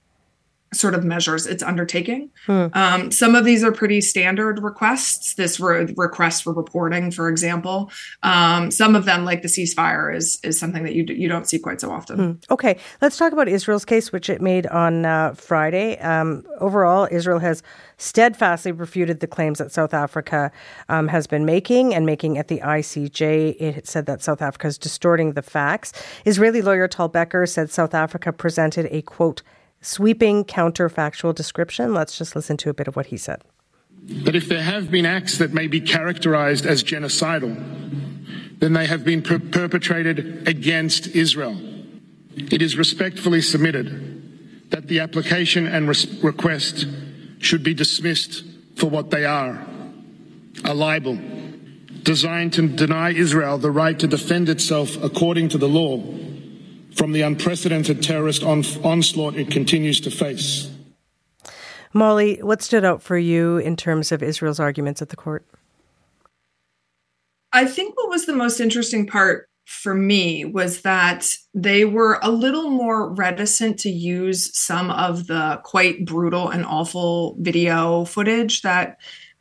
[0.74, 2.30] sort of measures it's undertaking.
[2.46, 2.68] Hmm.
[2.74, 5.34] Um, some of these are pretty standard requests.
[5.34, 7.92] This re- request for reporting, for example,
[8.24, 11.48] um, some of them, like the ceasefire, is is something that you d- you don't
[11.48, 12.18] see quite so often.
[12.18, 12.54] Hmm.
[12.54, 15.98] Okay, let's talk about Israel's case, which it made on uh, Friday.
[16.00, 17.64] Um, overall, Israel has
[17.98, 20.52] steadfastly refuted the claims that South Africa
[20.88, 23.60] um, has been making and making at the ICJ.
[23.60, 25.94] It said that South Africa is distorting the facts.
[26.26, 29.42] Israeli lawyer Tal Becker said South Africa presented a quote
[29.82, 31.94] sweeping counterfactual description.
[31.94, 33.44] Let's just listen to a bit of what he said.
[34.24, 37.56] That if there have been acts that may be characterized as genocidal,
[38.60, 41.58] then they have been per- perpetrated against Israel.
[42.36, 46.86] It is respectfully submitted that the application and res- request
[47.40, 48.44] should be dismissed
[48.76, 49.66] for what they are
[50.66, 51.18] a libel
[52.04, 55.98] designed to deny Israel the right to defend itself according to the law
[57.00, 60.70] from the unprecedented terrorist on- onslaught it continues to face.
[61.94, 65.46] Molly, what stood out for you in terms of Israel's arguments at the court?
[67.54, 72.30] I think what was the most interesting part for me was that they were a
[72.30, 78.98] little more reticent to use some of the quite brutal and awful video footage that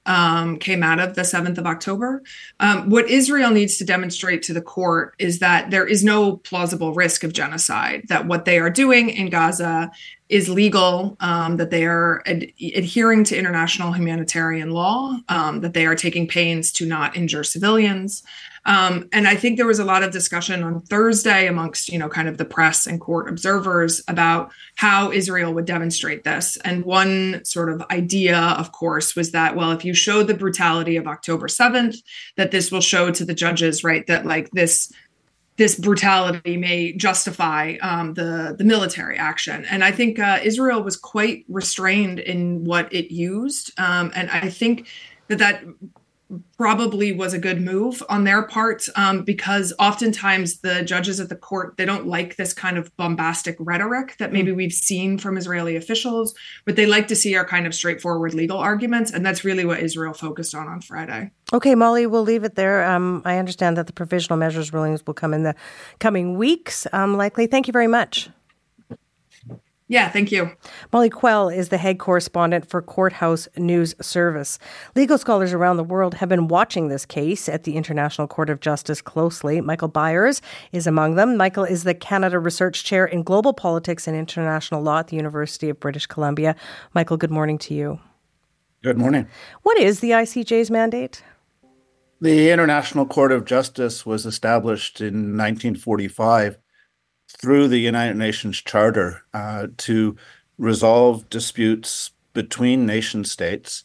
[0.07, 2.23] um, came out of the 7th of October.
[2.61, 6.95] Um, what Israel needs to demonstrate to the court is that there is no plausible
[6.95, 9.91] risk of genocide, that what they are doing in Gaza
[10.29, 15.87] is legal, um, that they are ad- adhering to international humanitarian law, um, that they
[15.87, 18.23] are taking pains to not injure civilians.
[18.64, 22.09] Um, and I think there was a lot of discussion on Thursday amongst, you know,
[22.09, 26.57] kind of the press and court observers about how Israel would demonstrate this.
[26.64, 30.97] And one sort of idea, of course, was that, well, if you show the brutality
[30.97, 31.97] of October 7th,
[32.37, 34.92] that this will show to the judges, right, that like this
[35.59, 39.66] this brutality may justify um, the the military action.
[39.66, 44.49] And I think uh, Israel was quite restrained in what it used, um, and I
[44.51, 44.87] think
[45.27, 45.64] that that
[46.59, 51.37] probably was a good move on their part um, because oftentimes the judges at the
[51.37, 55.75] court they don't like this kind of bombastic rhetoric that maybe we've seen from israeli
[55.75, 56.35] officials
[56.67, 59.81] but they like to see our kind of straightforward legal arguments and that's really what
[59.81, 61.31] israel focused on on friday.
[61.53, 62.85] Okay molly we'll leave it there.
[62.85, 65.55] Um, i understand that the provisional measures rulings will come in the
[65.99, 66.87] coming weeks.
[66.93, 68.29] Um, likely thank you very much
[69.88, 70.51] yeah, thank you.
[70.92, 74.59] Molly Quell is the head correspondent for Courthouse News Service.
[74.94, 78.61] Legal scholars around the world have been watching this case at the International Court of
[78.61, 79.62] Justice closely.
[79.62, 81.38] Michael Byers is among them.
[81.38, 85.70] Michael is the Canada Research Chair in Global Politics and International Law at the University
[85.70, 86.55] of British Columbia.
[86.92, 87.98] Michael, good morning to you.
[88.83, 89.27] Good morning.
[89.62, 91.24] What is the ICJ's mandate?
[92.20, 96.59] The International Court of Justice was established in 1945
[97.29, 100.17] through the United Nations Charter uh, to
[100.59, 103.85] resolve disputes between nation states,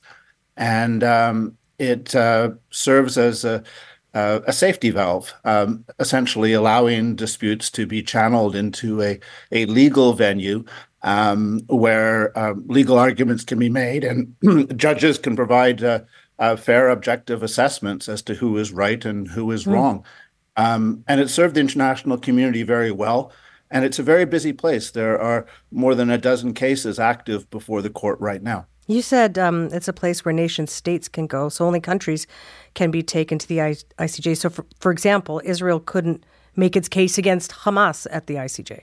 [0.58, 3.64] and um, it uh, serves as a
[4.14, 9.20] uh, a safety valve, um, essentially allowing disputes to be channeled into a,
[9.52, 10.64] a legal venue
[11.02, 14.36] um, where uh, legal arguments can be made and
[14.78, 16.00] judges can provide uh,
[16.40, 19.74] uh, fair, objective assessments as to who is right and who is mm.
[19.74, 20.06] wrong.
[20.56, 23.32] Um, and it served the international community very well.
[23.72, 24.92] And it's a very busy place.
[24.92, 28.68] There are more than a dozen cases active before the court right now.
[28.86, 32.28] You said um, it's a place where nation states can go, so only countries
[32.74, 34.38] can be taken to the I- ICJ.
[34.38, 36.24] So, for, for example, Israel couldn't
[36.56, 38.82] make its case against Hamas at the ICJ.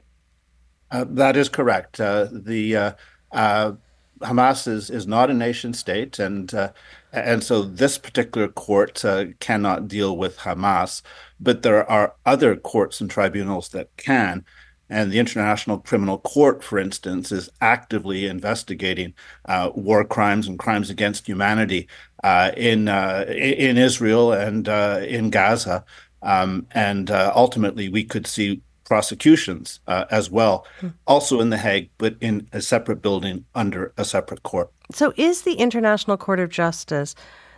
[0.91, 2.01] Uh, that is correct.
[2.01, 2.93] Uh, the uh,
[3.31, 3.73] uh,
[4.21, 6.73] Hamas is, is not a nation state, and uh,
[7.13, 11.03] and so this particular court uh, cannot deal with Hamas,
[11.41, 14.45] but there are other courts and tribunals that can.
[14.89, 20.91] And the International Criminal Court, for instance, is actively investigating uh, war crimes and crimes
[20.91, 21.89] against humanity
[22.25, 25.85] uh, in uh, in Israel and uh, in Gaza.
[26.23, 30.89] Um, and uh, ultimately, we could see prosecutions uh, as well, hmm.
[31.07, 34.73] also in The Hague, but in a separate building under a separate court.
[34.93, 37.15] So, is the International Court of Justice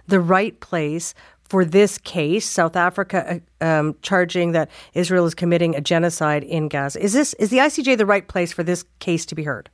[0.06, 1.14] the right place
[1.52, 6.66] for this case, South Africa uh, um, charging that Israel is committing a genocide in
[6.66, 6.98] Gaza.
[6.98, 9.68] Is this is the ICJ the right place for this case to be heard?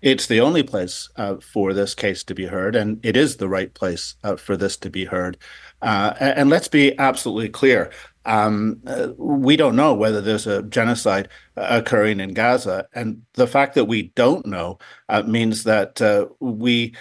[0.00, 3.50] It's the only place uh, for this case to be heard, and it is the
[3.50, 5.36] right place uh, for this to be heard.
[5.82, 7.90] Uh, and, and, let's be absolutely clear:
[8.24, 13.46] um, uh, we don't know whether there's a genocide uh, occurring in Gaza, and the
[13.46, 14.78] fact that we don't know
[15.26, 16.00] means that
[16.40, 16.94] we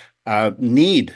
[0.57, 1.15] need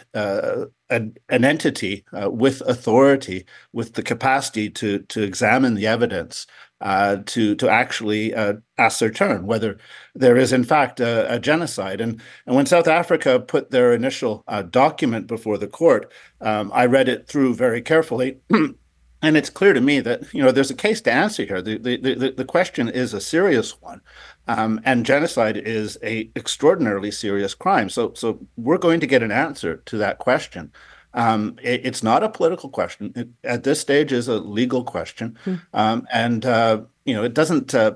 [0.90, 6.46] an, an entity uh, with authority, with the capacity to to examine the evidence,
[6.82, 9.78] uh, to to actually uh, ascertain whether
[10.14, 12.02] there is in fact a, a, genocide.
[12.02, 16.86] And and when South Africa put their initial uh, document before the court, um, I
[16.86, 18.40] read it through very carefully.
[19.26, 21.62] and it's clear to me that you know there's a case to answer here.
[21.62, 24.02] The the the, the question is a serious one,
[24.48, 27.90] um, and genocide is a extraordinarily serious crime.
[27.90, 30.72] So so we're going to get an answer to that question.
[31.16, 33.14] Um, it, it's not a political question.
[33.16, 35.56] It, at this stage, is a legal question, hmm.
[35.74, 37.96] um, and uh, you know it doesn't uh,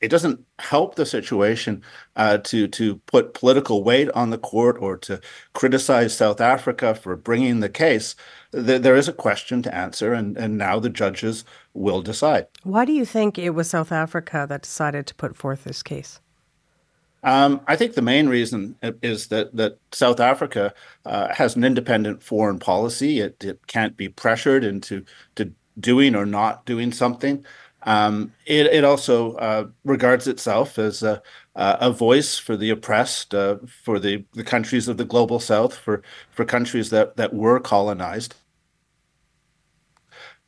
[0.00, 1.82] it doesn't help the situation
[2.16, 5.20] uh, to to put political weight on the court or to
[5.54, 8.14] criticize South Africa for bringing the case.
[8.52, 12.46] Th- there is a question to answer, and and now the judges will decide.
[12.62, 16.20] Why do you think it was South Africa that decided to put forth this case?
[17.22, 20.72] Um, I think the main reason is that that South Africa
[21.04, 23.20] uh, has an independent foreign policy.
[23.20, 27.44] It it can't be pressured into to doing or not doing something.
[27.82, 31.22] Um, it, it also uh, regards itself as a,
[31.54, 36.02] a voice for the oppressed, uh, for the, the countries of the global south, for,
[36.30, 38.34] for countries that, that were colonized.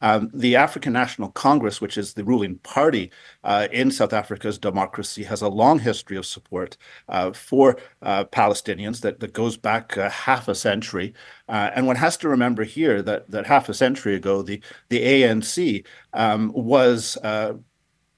[0.01, 3.11] Um, the African National Congress, which is the ruling party
[3.45, 6.77] uh, in South Africa's democracy, has a long history of support
[7.09, 11.15] uh, for uh, Palestinians that, that goes back uh, half a century.
[11.49, 15.01] Uh, and one has to remember here that, that half a century ago, the, the
[15.01, 17.55] ANC um, was uh,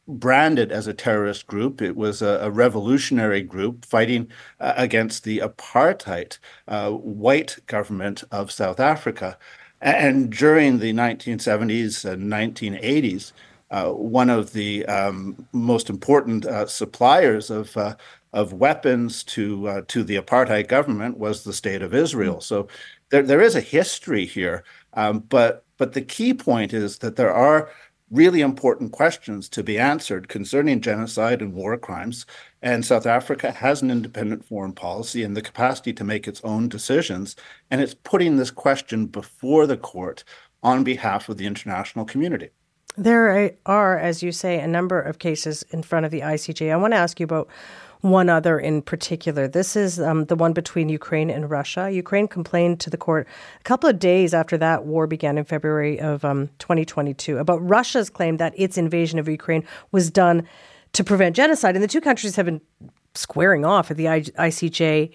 [0.09, 1.81] branded as a terrorist group.
[1.81, 4.29] It was a, a revolutionary group fighting
[4.61, 9.39] uh, against the apartheid uh, white government of South Africa.
[9.83, 13.33] And during the 1970s and 1980s,
[13.73, 17.97] uh, one of the um, most important uh, suppliers of uh,
[18.33, 22.37] of weapons to uh, to the apartheid government was the state of Israel.
[22.37, 22.43] Mm.
[22.43, 22.69] So
[23.11, 24.63] there there is a history here,
[24.95, 27.71] um, but but the key point is that there are
[28.11, 32.27] really important questions to be answered concerning genocide and war crimes.
[32.63, 36.69] And South Africa has an independent foreign policy and the capacity to make its own
[36.69, 37.35] decisions.
[37.71, 40.23] And it's putting this question before the court
[40.63, 42.51] on behalf of the international community.
[42.97, 46.73] There are, as you say, a number of cases in front of the ICJ.
[46.73, 47.49] I want to ask you about
[48.03, 49.49] one other in particular.
[49.49, 51.91] This is um, the one between Ukraine and Russia.
[51.91, 53.27] Ukraine complained to the court
[53.61, 58.11] a couple of days after that war began in February of um, 2022 about Russia's
[58.11, 60.47] claim that its invasion of Ukraine was done
[60.93, 61.75] to prevent genocide.
[61.75, 62.61] And the two countries have been
[63.15, 65.13] squaring off at the ICJ.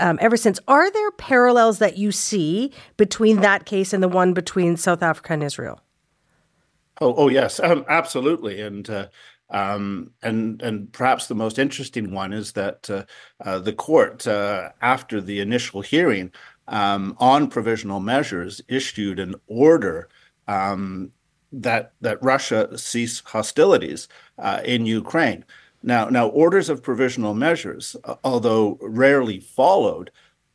[0.00, 0.60] Um, ever since.
[0.68, 5.32] Are there parallels that you see between that case and the one between South Africa
[5.32, 5.80] and Israel?
[7.00, 8.60] Oh, oh yes, um, absolutely.
[8.60, 9.08] And uh,
[9.50, 13.04] um, and and perhaps the most interesting one is that uh,
[13.44, 16.32] uh, the court, uh, after the initial hearing
[16.66, 20.08] um, on provisional measures, issued an order
[20.48, 21.12] um,
[21.52, 24.08] that that Russia cease hostilities
[24.38, 25.44] uh, in Ukraine.
[25.82, 30.10] Now, now orders of provisional measures, uh, although rarely followed,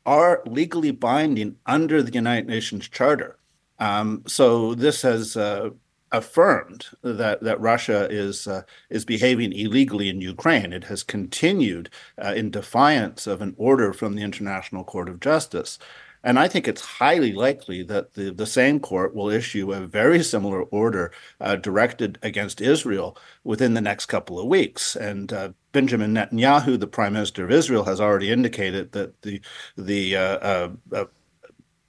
[0.05, 3.37] are legally binding under the United Nations Charter.
[3.79, 5.69] Um, so this has uh,
[6.11, 10.71] affirmed that that Russia is uh, is behaving illegally in Ukraine.
[10.71, 11.89] It has continued
[12.23, 15.79] uh, in defiance of an order from the International Court of Justice.
[16.23, 20.23] And I think it's highly likely that the, the same court will issue a very
[20.23, 21.11] similar order
[21.41, 24.95] uh, directed against Israel within the next couple of weeks.
[24.95, 29.41] And uh, Benjamin Netanyahu, the prime minister of Israel, has already indicated that the
[29.75, 31.05] the uh, uh, uh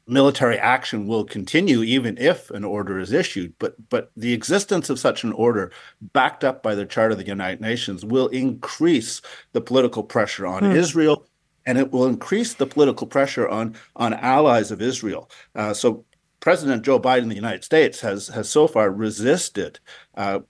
[0.06, 4.98] military action will continue even if an order is issued but but the existence of
[4.98, 5.72] such an order
[6.12, 9.22] backed up by the charter of the united nations will increase
[9.54, 10.72] the political pressure on hmm.
[10.72, 11.24] israel
[11.66, 16.04] and it will increase the political pressure on on allies of israel uh, so
[16.40, 19.78] president joe biden of the united states has has so far resisted
[20.16, 20.40] uh,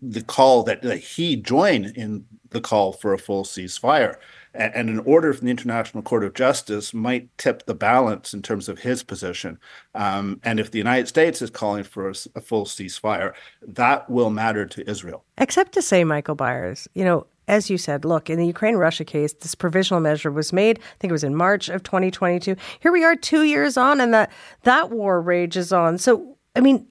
[0.00, 4.16] the call that, that he join in the call for a full ceasefire
[4.56, 8.68] and an order from the International Court of Justice might tip the balance in terms
[8.68, 9.58] of his position.
[9.94, 14.30] Um, and if the United States is calling for a, a, full ceasefire, that will
[14.30, 15.24] matter to Israel.
[15.38, 19.04] Except to say, Michael Byers, you know, as you said, look, in the Ukraine Russia
[19.04, 20.78] case, this provisional measure was made.
[20.78, 22.56] I think it was in March of 2022.
[22.80, 24.32] Here we are two years on, and that,
[24.62, 25.98] that war rages on.
[25.98, 26.86] So, I mean,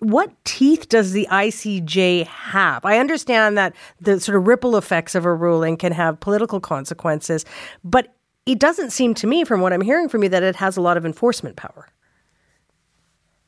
[0.00, 2.84] what teeth does the ICJ have?
[2.84, 7.44] I understand that the sort of ripple effects of a ruling can have political consequences,
[7.84, 8.14] but
[8.46, 10.80] it doesn't seem to me, from what I'm hearing from you, that it has a
[10.80, 11.86] lot of enforcement power.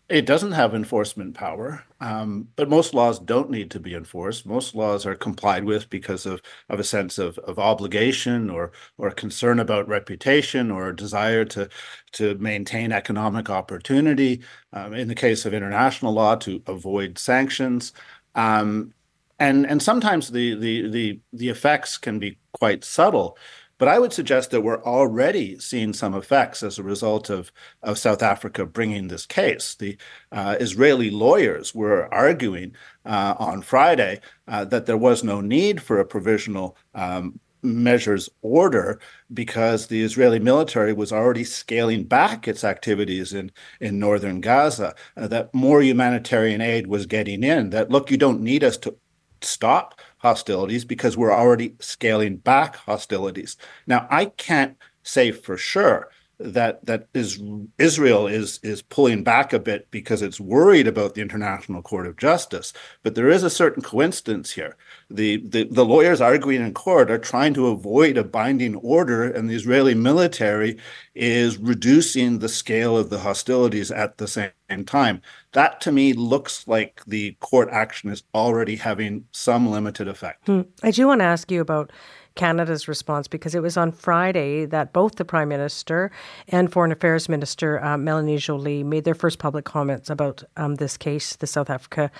[0.09, 4.45] It doesn't have enforcement power, um, but most laws don't need to be enforced.
[4.45, 9.13] Most laws are complied with because of, of a sense of, of obligation or or
[9.13, 11.69] concern about reputation or a desire to
[12.13, 14.43] to maintain economic opportunity.
[14.73, 17.93] Um, in the case of international law, to avoid sanctions.
[18.35, 18.93] Um,
[19.39, 23.39] and and sometimes the, the the the effects can be quite subtle.
[23.83, 27.51] But I would suggest that we're already seeing some effects as a result of,
[27.83, 29.75] of South Africa bringing this case.
[29.75, 29.97] The
[30.31, 35.99] uh, Israeli lawyers were arguing uh, on Friday uh, that there was no need for
[35.99, 39.01] a provisional um, measures order
[39.35, 45.27] because the Israeli military was already scaling back its activities in, in northern Gaza, uh,
[45.27, 48.95] that more humanitarian aid was getting in, that look, you don't need us to
[49.41, 53.57] stop hostilities because we're already scaling back hostilities.
[53.87, 56.09] Now, I can't say for sure
[56.45, 57.41] that that is
[57.79, 62.17] Israel is is pulling back a bit because it's worried about the International Court of
[62.17, 62.73] Justice.
[63.03, 64.77] But there is a certain coincidence here.
[65.11, 69.49] The, the the lawyers arguing in court are trying to avoid a binding order, and
[69.49, 70.79] the Israeli military
[71.15, 74.51] is reducing the scale of the hostilities at the same
[74.87, 75.21] time.
[75.53, 80.47] That to me looks like the court action is already having some limited effect.
[80.47, 80.63] Hmm.
[80.83, 81.93] I do want to ask you about
[82.35, 86.11] Canada's response because it was on Friday that both the Prime Minister
[86.49, 90.97] and Foreign Affairs Minister uh, Melanie Joly made their first public comments about um, this
[90.97, 92.11] case, the South Africa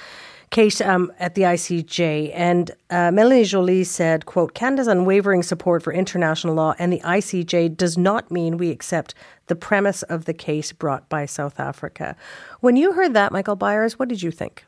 [0.51, 2.31] case um, at the ICJ.
[2.35, 7.77] And uh, Melanie Joly said, quote, Canada's unwavering support for international law and the ICJ
[7.77, 9.15] does not mean we accept
[9.47, 12.15] the premise of the case brought by South Africa.
[12.61, 14.65] When you heard that, Michael Byers, what did you think?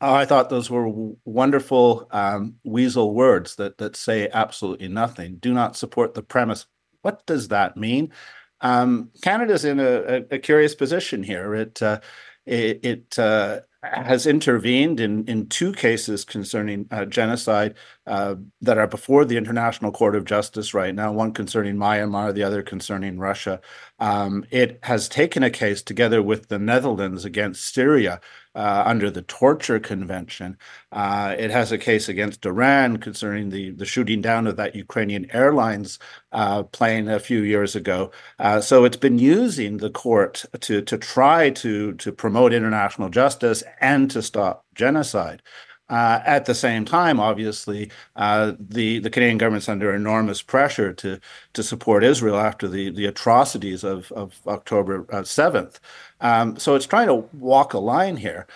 [0.00, 0.88] Oh, I thought those were
[1.24, 5.36] wonderful um, weasel words that that say absolutely nothing.
[5.36, 6.66] Do not support the premise.
[7.02, 8.12] What does that mean?
[8.60, 11.54] Um, Canada's in a, a, curious position here.
[11.54, 12.00] It uh,
[12.46, 17.74] it, it uh, has intervened in, in two cases concerning uh, genocide
[18.08, 22.62] that are before the International Court of Justice right now, one concerning Myanmar, the other
[22.62, 23.60] concerning Russia.
[23.98, 28.20] Um, it has taken a case together with the Netherlands against Syria
[28.54, 30.56] uh, under the Torture Convention.
[30.90, 35.30] Uh, it has a case against Iran concerning the, the shooting down of that Ukrainian
[35.32, 35.98] Airlines
[36.32, 38.10] uh, plane a few years ago.
[38.38, 43.62] Uh, so it's been using the court to, to try to, to promote international justice
[43.80, 45.42] and to stop genocide.
[45.90, 51.62] Uh, at the same time, obviously, uh, the the Canadian government's under enormous pressure to
[51.62, 54.12] support Israel after the the atrocities of
[54.46, 55.80] October uh, seventh.
[56.20, 58.46] Um, so it's trying to walk a line here.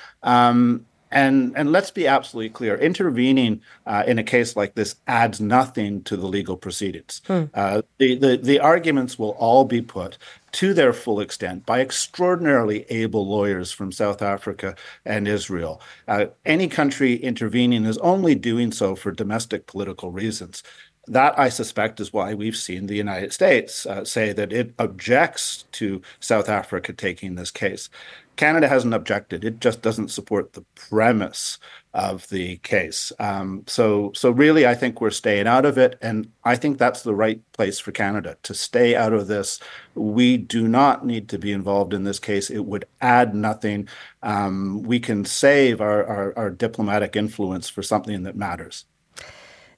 [1.12, 6.02] And and let's be absolutely clear: intervening uh, in a case like this adds nothing
[6.04, 7.20] to the legal proceedings.
[7.26, 7.44] Hmm.
[7.54, 10.18] Uh, the, the the arguments will all be put
[10.52, 15.80] to their full extent by extraordinarily able lawyers from South Africa and Israel.
[16.06, 20.62] Uh, any country intervening is only doing so for domestic political reasons.
[21.08, 25.64] That, I suspect, is why we've seen the United States uh, say that it objects
[25.72, 27.88] to South Africa taking this case.
[28.36, 29.44] Canada hasn't objected.
[29.44, 31.58] It just doesn't support the premise
[31.94, 33.12] of the case.
[33.18, 37.02] Um, so, so really, I think we're staying out of it, and I think that's
[37.02, 39.60] the right place for Canada to stay out of this.
[39.94, 42.48] We do not need to be involved in this case.
[42.50, 43.88] It would add nothing.
[44.22, 48.86] Um, we can save our, our, our diplomatic influence for something that matters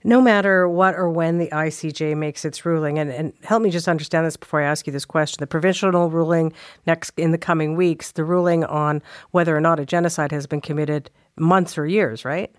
[0.04, 3.88] no matter what or when the ICJ makes its ruling, and, and help me just
[3.88, 6.52] understand this before I ask you this question the provisional ruling
[6.86, 10.60] next in the coming weeks, the ruling on whether or not a genocide has been
[10.60, 12.54] committed months or years, right?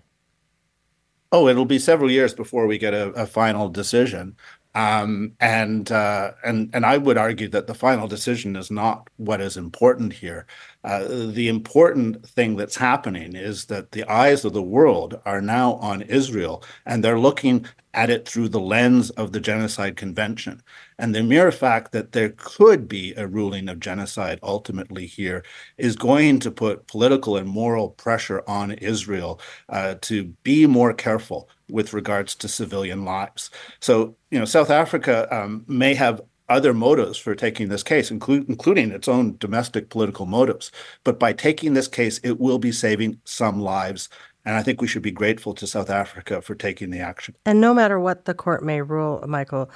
[1.32, 4.36] Oh, it'll be several years before we get a, a final decision.
[4.74, 9.40] Um, and uh, and and I would argue that the final decision is not what
[9.40, 10.46] is important here.
[10.86, 15.74] Uh, the important thing that's happening is that the eyes of the world are now
[15.74, 20.62] on Israel, and they're looking at it through the lens of the Genocide Convention.
[20.96, 25.42] And the mere fact that there could be a ruling of genocide ultimately here
[25.76, 31.48] is going to put political and moral pressure on Israel uh, to be more careful
[31.68, 33.50] with regards to civilian lives.
[33.80, 38.48] So, you know, South Africa um, may have other motives for taking this case, include,
[38.48, 40.70] including its own domestic political motives.
[41.04, 44.08] But by taking this case, it will be saving some lives.
[44.44, 47.34] And I think we should be grateful to South Africa for taking the action.
[47.44, 49.70] And no matter what the court may rule, Michael,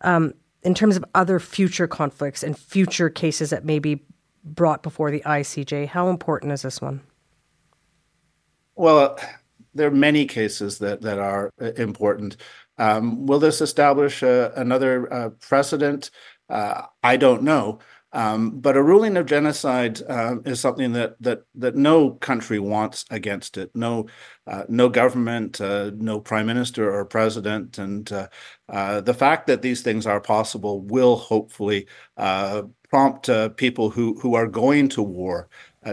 [0.00, 0.32] um,
[0.62, 4.02] in terms of other future conflicts and future cases that may be
[4.44, 7.02] brought before the ICJ, how important is this one?
[8.74, 9.18] Well,
[9.74, 12.36] there are many cases that that are uh, important.
[12.78, 16.10] Um, will this establish uh, another uh, precedent?
[16.48, 17.80] Uh, I don't know.
[18.10, 23.04] Um, but a ruling of genocide uh, is something that that that no country wants
[23.10, 23.70] against it.
[23.74, 24.06] No,
[24.46, 30.22] uh, no government, no prime minister or president, and the fact that these things are
[30.22, 35.50] possible will hopefully prompt people who who are going to war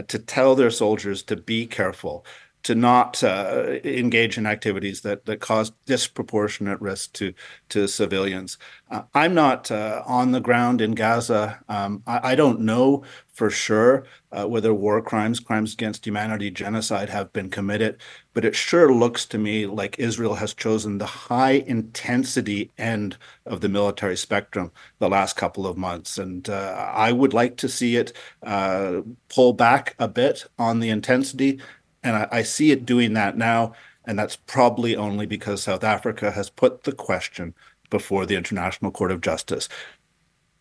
[0.07, 2.25] to tell their soldiers to be careful,
[2.65, 7.31] to not uh, engage in activities that, that cause disproportionate risk to
[7.69, 8.57] to civilians.
[8.89, 11.63] Uh, I'm not uh, on the ground in Gaza.
[11.69, 13.03] Um, I, I, don't know
[13.33, 17.97] for sure uh, whether war crimes, crimes against humanity, genocide have been committed,
[18.33, 23.61] but it sure looks to me like Israel has chosen the high intensity end of
[23.61, 27.95] the military spectrum the last couple of months, and uh, I would like to see
[27.95, 28.11] it
[28.43, 31.59] uh, pull back a bit on the intensity
[32.05, 33.73] and I, I see it doing that now.
[34.07, 37.55] And that's probably only because South Africa has put the question
[37.89, 39.67] before the International Court of Justice.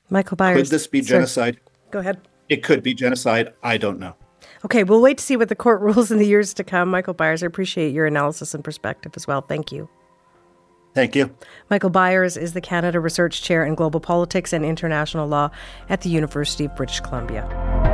[0.08, 0.62] Michael Byers.
[0.62, 1.60] Could this be genocide?
[1.90, 2.20] Go ahead.
[2.48, 3.52] It could be genocide.
[3.62, 4.14] I don't know.
[4.64, 6.90] Okay, we'll wait to see what the court rules in the years to come.
[6.90, 9.42] Michael Byers, I appreciate your analysis and perspective as well.
[9.42, 9.88] Thank you.
[10.94, 11.34] Thank you.
[11.70, 15.50] Michael Byers is the Canada Research Chair in Global Politics and International Law
[15.88, 17.93] at the University of British Columbia.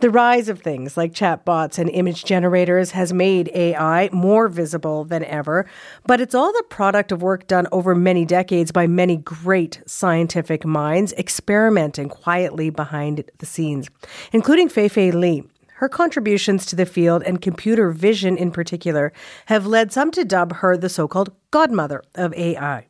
[0.00, 5.24] The rise of things like chatbots and image generators has made AI more visible than
[5.26, 5.66] ever,
[6.06, 10.64] but it's all the product of work done over many decades by many great scientific
[10.64, 13.90] minds experimenting quietly behind the scenes,
[14.32, 15.44] including Fei-Fei Li.
[15.74, 19.12] Her contributions to the field and computer vision in particular
[19.46, 22.86] have led some to dub her the so called godmother of AI.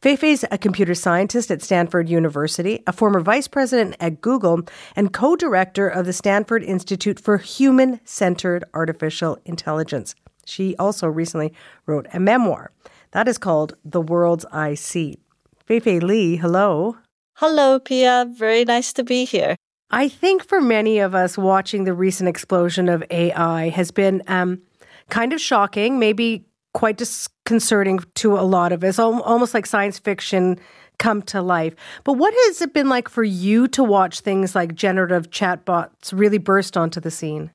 [0.00, 4.62] Fei-Fei's a computer scientist at Stanford University, a former vice president at Google,
[4.96, 10.14] and co director of the Stanford Institute for Human Centered Artificial Intelligence.
[10.44, 11.52] She also recently
[11.86, 12.72] wrote a memoir
[13.12, 15.18] that is called The Worlds I See.
[15.66, 16.96] Fei-Fei Li, hello.
[17.34, 18.32] Hello, Piya.
[18.32, 19.56] Very nice to be here.
[19.90, 24.62] I think for many of us, watching the recent explosion of AI has been um,
[25.08, 30.58] kind of shocking, maybe quite disconcerting to a lot of us, almost like science fiction
[30.98, 31.74] come to life.
[32.04, 36.38] But what has it been like for you to watch things like generative chatbots really
[36.38, 37.50] burst onto the scene?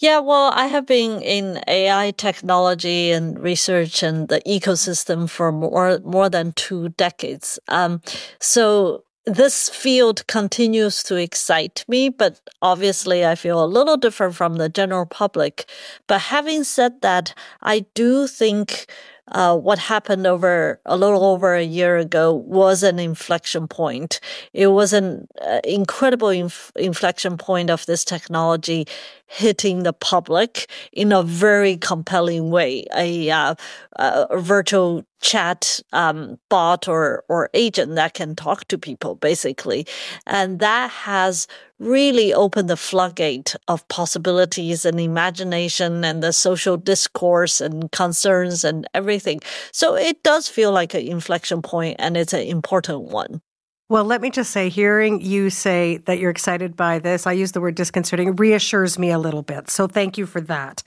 [0.00, 5.98] Yeah, well, I have been in AI technology and research and the ecosystem for more
[6.04, 7.58] more than two decades.
[7.66, 8.00] Um,
[8.40, 14.56] so this field continues to excite me, but obviously I feel a little different from
[14.56, 15.68] the general public.
[16.06, 18.86] But having said that, I do think
[19.32, 24.20] uh, what happened over a little over a year ago was an inflection point.
[24.52, 28.86] It was an uh, incredible inf- inflection point of this technology
[29.26, 32.86] hitting the public in a very compelling way.
[32.96, 33.54] A, uh,
[33.96, 39.86] a virtual chat um, bot or or agent that can talk to people basically,
[40.26, 41.46] and that has
[41.78, 48.86] really opened the floodgate of possibilities and imagination and the social discourse and concerns and
[48.94, 49.40] everything.
[49.72, 53.40] So it does feel like an inflection point, and it's an important one.
[53.90, 57.52] Well, let me just say, hearing you say that you're excited by this, I use
[57.52, 59.70] the word disconcerting, reassures me a little bit.
[59.70, 60.82] So thank you for that.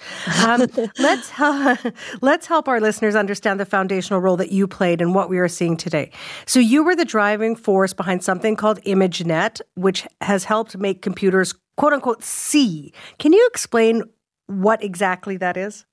[0.46, 0.68] Um,
[1.00, 1.78] let's, uh,
[2.22, 5.48] let's help our listeners understand the foundational role that you played in what we are
[5.48, 6.12] seeing today.
[6.46, 11.56] So you were the driving force behind something called ImageNet, which has helped make computers
[11.78, 12.94] quote unquote see.
[13.18, 14.04] Can you explain
[14.46, 15.86] what exactly that is?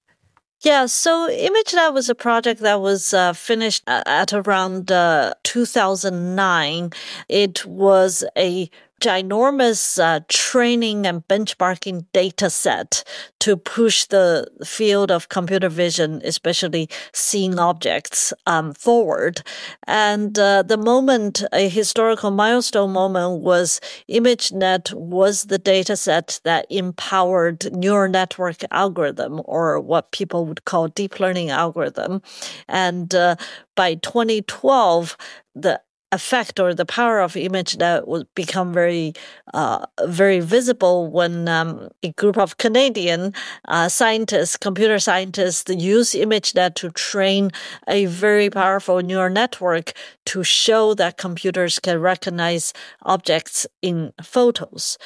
[0.61, 6.91] Yeah, so ImageNet was a project that was uh, finished at around uh, 2009.
[7.29, 8.69] It was a
[9.01, 13.05] ginormous uh, training and benchmarking data set
[13.41, 19.43] to push the field of computer vision, especially seeing objects, um, forward.
[19.87, 26.67] And uh, the moment, a historical milestone moment was ImageNet was the data set that
[26.71, 32.23] empowered neural network algorithm or what people would call deep learning algorithm.
[32.69, 33.37] And uh,
[33.77, 35.17] by 2012,
[35.55, 35.81] the
[36.13, 39.13] effect or the power of ImageNet would become very,
[39.53, 43.35] uh, very visible when um, a group of Canadian
[43.67, 47.51] uh, scientists, computer scientists, use ImageNet to train
[47.87, 49.93] a very powerful neural network
[50.27, 54.97] to show that computers can recognize objects in photos.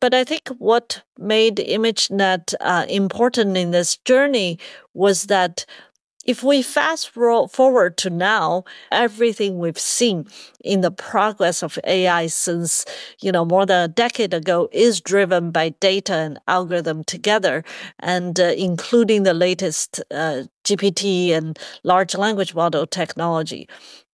[0.00, 4.58] But I think what made ImageNet uh, important in this journey
[4.94, 5.66] was that
[6.30, 8.62] if we fast forward to now,
[8.92, 10.28] everything we've seen
[10.62, 12.84] in the progress of AI since,
[13.20, 17.64] you know, more than a decade ago is driven by data and algorithm together
[17.98, 23.68] and uh, including the latest uh, GPT and large language model technology.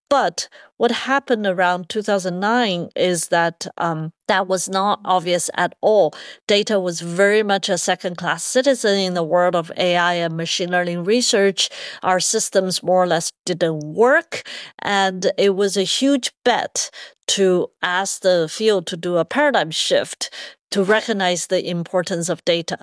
[0.08, 6.14] But what happened around 2009 is that um, that was not obvious at all.
[6.46, 10.70] Data was very much a second class citizen in the world of AI and machine
[10.70, 11.70] learning research.
[12.02, 14.42] Our systems more or less didn't work.
[14.80, 16.90] And it was a huge bet
[17.28, 20.30] to ask the field to do a paradigm shift
[20.70, 22.78] to recognize the importance of data.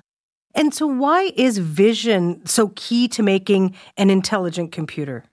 [0.55, 5.25] And so, why is vision so key to making an intelligent computer?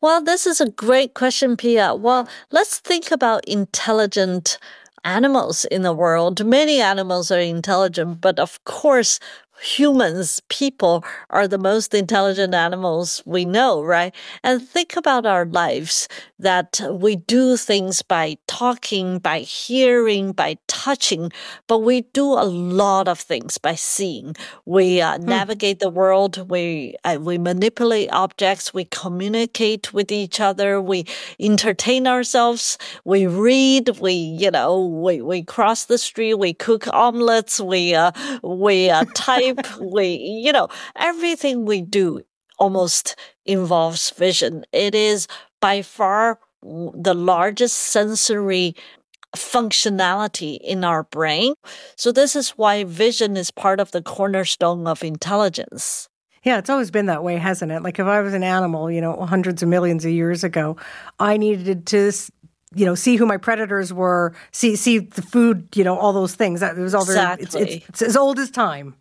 [0.00, 1.98] Well, this is a great question, Piya.
[1.98, 4.58] Well, let's think about intelligent
[5.04, 6.44] animals in the world.
[6.44, 9.18] Many animals are intelligent, but of course,
[9.60, 14.14] humans, people are the most intelligent animals we know, right?
[14.42, 21.32] And think about our lives that we do things by talking, by hearing, by touching,
[21.66, 24.36] but we do a lot of things by seeing.
[24.64, 25.24] We uh, hmm.
[25.24, 26.48] navigate the world.
[26.48, 28.72] We, uh, we manipulate objects.
[28.72, 30.80] We communicate with each other.
[30.80, 31.06] We
[31.40, 32.78] entertain ourselves.
[33.04, 33.98] We read.
[33.98, 36.34] We, you know, we, we cross the street.
[36.34, 37.60] We cook omelets.
[37.60, 39.47] We, uh, we, uh, type
[39.80, 42.20] we, you know, everything we do
[42.58, 44.64] almost involves vision.
[44.72, 45.28] It is
[45.60, 48.74] by far the largest sensory
[49.36, 51.54] functionality in our brain.
[51.96, 56.08] So this is why vision is part of the cornerstone of intelligence.
[56.44, 57.82] Yeah, it's always been that way, hasn't it?
[57.82, 60.76] Like if I was an animal, you know, hundreds of millions of years ago,
[61.18, 62.12] I needed to
[62.74, 66.34] you know, see who my predators were, see see the food, you know, all those
[66.34, 66.60] things.
[66.60, 67.44] That it was all very exactly.
[67.44, 68.94] it's, it's, it's as old as time.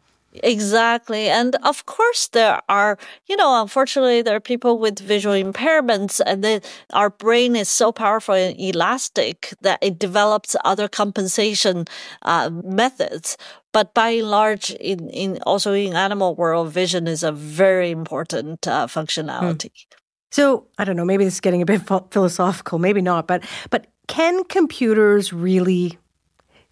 [0.43, 1.27] Exactly.
[1.29, 6.43] And of course, there are, you know, unfortunately, there are people with visual impairments, and
[6.43, 6.61] then
[6.93, 11.85] our brain is so powerful and elastic that it develops other compensation
[12.23, 13.37] uh, methods.
[13.73, 18.67] But by and large, in, in also in animal world, vision is a very important
[18.67, 19.71] uh, functionality.
[19.91, 19.97] Hmm.
[20.31, 21.05] So I don't know.
[21.05, 21.81] Maybe this is getting a bit
[22.11, 22.79] philosophical.
[22.79, 23.27] Maybe not.
[23.27, 25.97] But but can computers really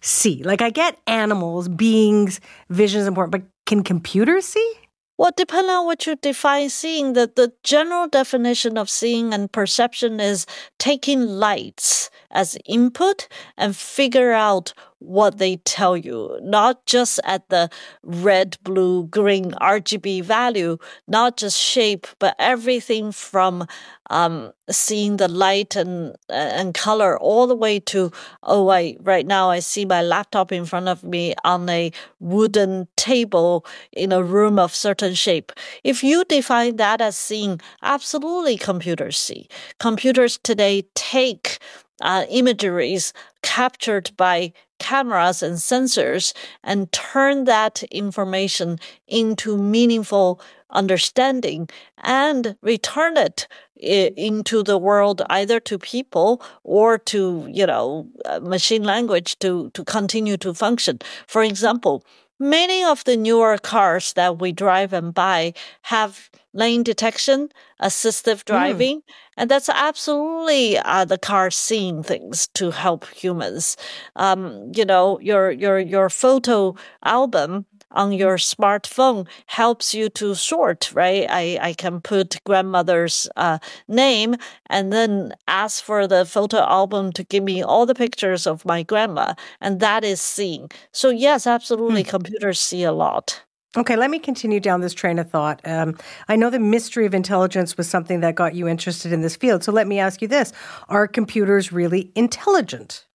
[0.00, 0.42] see?
[0.42, 2.40] Like I get animals, beings,
[2.70, 4.72] vision is important, but can computers see?
[5.18, 10.20] Well, depending on what you define seeing, the, the general definition of seeing and perception
[10.20, 10.46] is
[10.78, 17.70] taking lights as input and figure out what they tell you, not just at the
[18.02, 23.66] red, blue, green RGB value, not just shape, but everything from
[24.10, 28.10] um, seeing the light and and color all the way to
[28.42, 32.88] oh, I right now I see my laptop in front of me on a wooden
[33.06, 35.52] table in a room of certain shape.
[35.84, 39.48] If you define that as seeing, absolutely computers see.
[39.78, 41.58] Computers today take
[42.00, 48.78] uh, imageries captured by cameras and sensors and turn that information
[49.08, 50.40] into meaningful
[50.70, 51.68] understanding
[52.02, 53.46] and return it
[53.76, 59.84] into the world either to people or to you know uh, machine language to to
[59.84, 62.02] continue to function for example
[62.38, 67.50] many of the newer cars that we drive and buy have lane detection,
[67.82, 68.52] assistive hmm.
[68.52, 69.02] driving, mm.
[69.36, 73.76] and that's absolutely uh, the car seeing things to help humans.
[74.16, 76.74] Um, you know, your your your photo
[77.04, 81.26] album on your smartphone helps you to sort, right?
[81.28, 83.58] I, I can put grandmother's uh,
[83.88, 84.36] name
[84.68, 88.82] and then ask for the photo album to give me all the pictures of my
[88.82, 89.34] grandma.
[89.60, 90.70] And that is seeing.
[90.92, 92.10] So, yes, absolutely, hmm.
[92.10, 93.42] computers see a lot.
[93.76, 95.60] Okay, let me continue down this train of thought.
[95.66, 99.36] Um, I know the mystery of intelligence was something that got you interested in this
[99.36, 99.64] field.
[99.64, 100.52] So let me ask you this
[100.88, 103.06] Are computers really intelligent?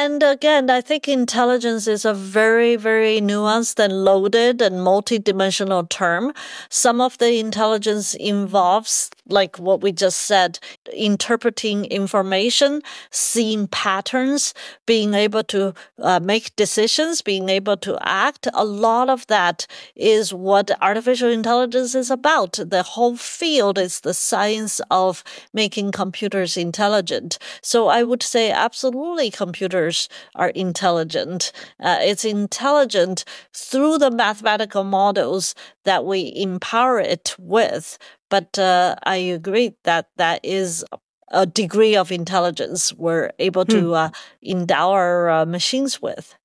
[0.00, 6.32] And again, I think intelligence is a very, very nuanced and loaded and multidimensional term.
[6.68, 10.60] Some of the intelligence involves, like what we just said,
[10.94, 12.80] interpreting information,
[13.10, 14.54] seeing patterns,
[14.86, 18.46] being able to uh, make decisions, being able to act.
[18.54, 22.52] A lot of that is what artificial intelligence is about.
[22.64, 27.36] The whole field is the science of making computers intelligent.
[27.62, 31.52] So I would say absolutely computers computers are intelligent.
[31.80, 37.98] Uh, it's intelligent through the mathematical models that we empower it with.
[38.30, 40.84] But uh, I agree that that is
[41.30, 43.92] a degree of intelligence we're able to hmm.
[43.92, 44.10] uh,
[44.42, 46.37] endow our uh, machines with.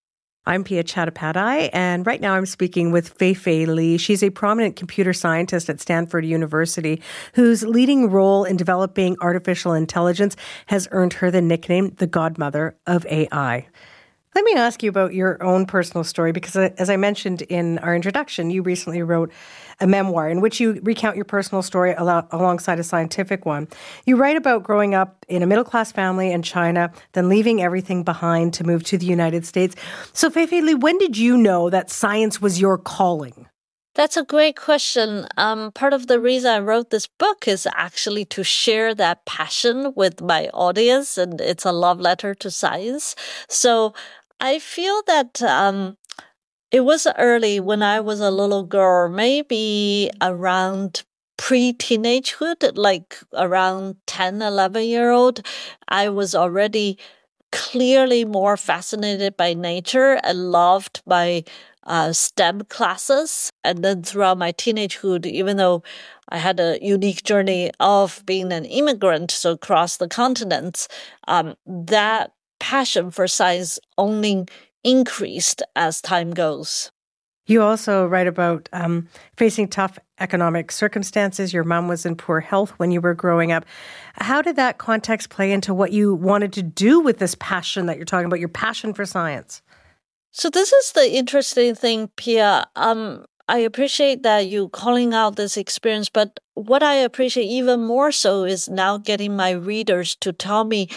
[0.46, 3.98] I'm Piya Chattopadhyay, and right now I'm speaking with Fei Fei Li.
[3.98, 7.02] She's a prominent computer scientist at Stanford University
[7.36, 10.36] whose leading role in developing artificial intelligence
[10.66, 13.68] has earned her the nickname the godmother of AI.
[14.36, 17.78] Let me ask you about your own personal story because, uh, as I mentioned in
[17.80, 19.32] our introduction, you recently wrote
[19.80, 23.68] a memoir in which you recount your personal story alongside a scientific one.
[24.06, 28.04] You write about growing up in a middle class family in China, then leaving everything
[28.04, 29.76] behind to move to the United States.
[30.14, 33.48] So, Fei Li, when did you know that science was your calling?
[33.96, 35.28] That's a great question.
[35.38, 39.94] Um, part of the reason I wrote this book is actually to share that passion
[39.96, 43.16] with my audience, and it's a love letter to science.
[43.48, 43.94] So
[44.44, 45.96] I feel that um,
[46.70, 51.04] it was early when I was a little girl, maybe around
[51.38, 55.48] pre-teenagehood, like around 10, 11 year old.
[55.88, 57.00] I was already
[57.54, 61.46] clearly more fascinated by nature and loved by
[61.86, 63.50] uh, STEM classes.
[63.64, 65.84] And then throughout my teenagehood, even though
[66.28, 70.90] I had a unique journey of being an immigrant, so across the continents,
[71.30, 72.34] um, that
[72.64, 74.46] passion for science only
[74.86, 76.94] increased as time goes.
[77.46, 81.52] You also write about um, facing tough economic circumstances.
[81.52, 83.66] Your mom was in poor health when you were growing up.
[84.14, 87.98] How did that context play into what you wanted to do with this passion that
[87.98, 89.62] you're talking about, your passion for science?
[90.32, 92.64] So, this is the interesting thing, Piya.
[92.78, 98.14] Um, I appreciate that you calling out this experience, but what I appreciate even more
[98.14, 100.88] so is now getting my readers to tell me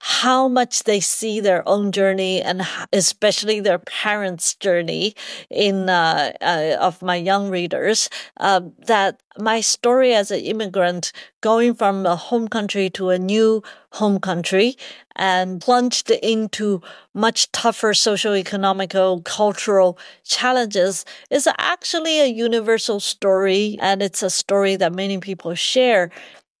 [0.00, 5.14] how much they see their own journey and especially their parents' journey
[5.50, 8.08] in uh, uh, of my young readers.
[8.38, 13.62] Uh, that my story as an immigrant going from a home country to a new
[13.92, 14.76] home country
[15.16, 16.80] and plunged into
[17.14, 24.92] much tougher socio-economical cultural challenges is actually a universal story and it's a story that
[24.92, 26.10] many people share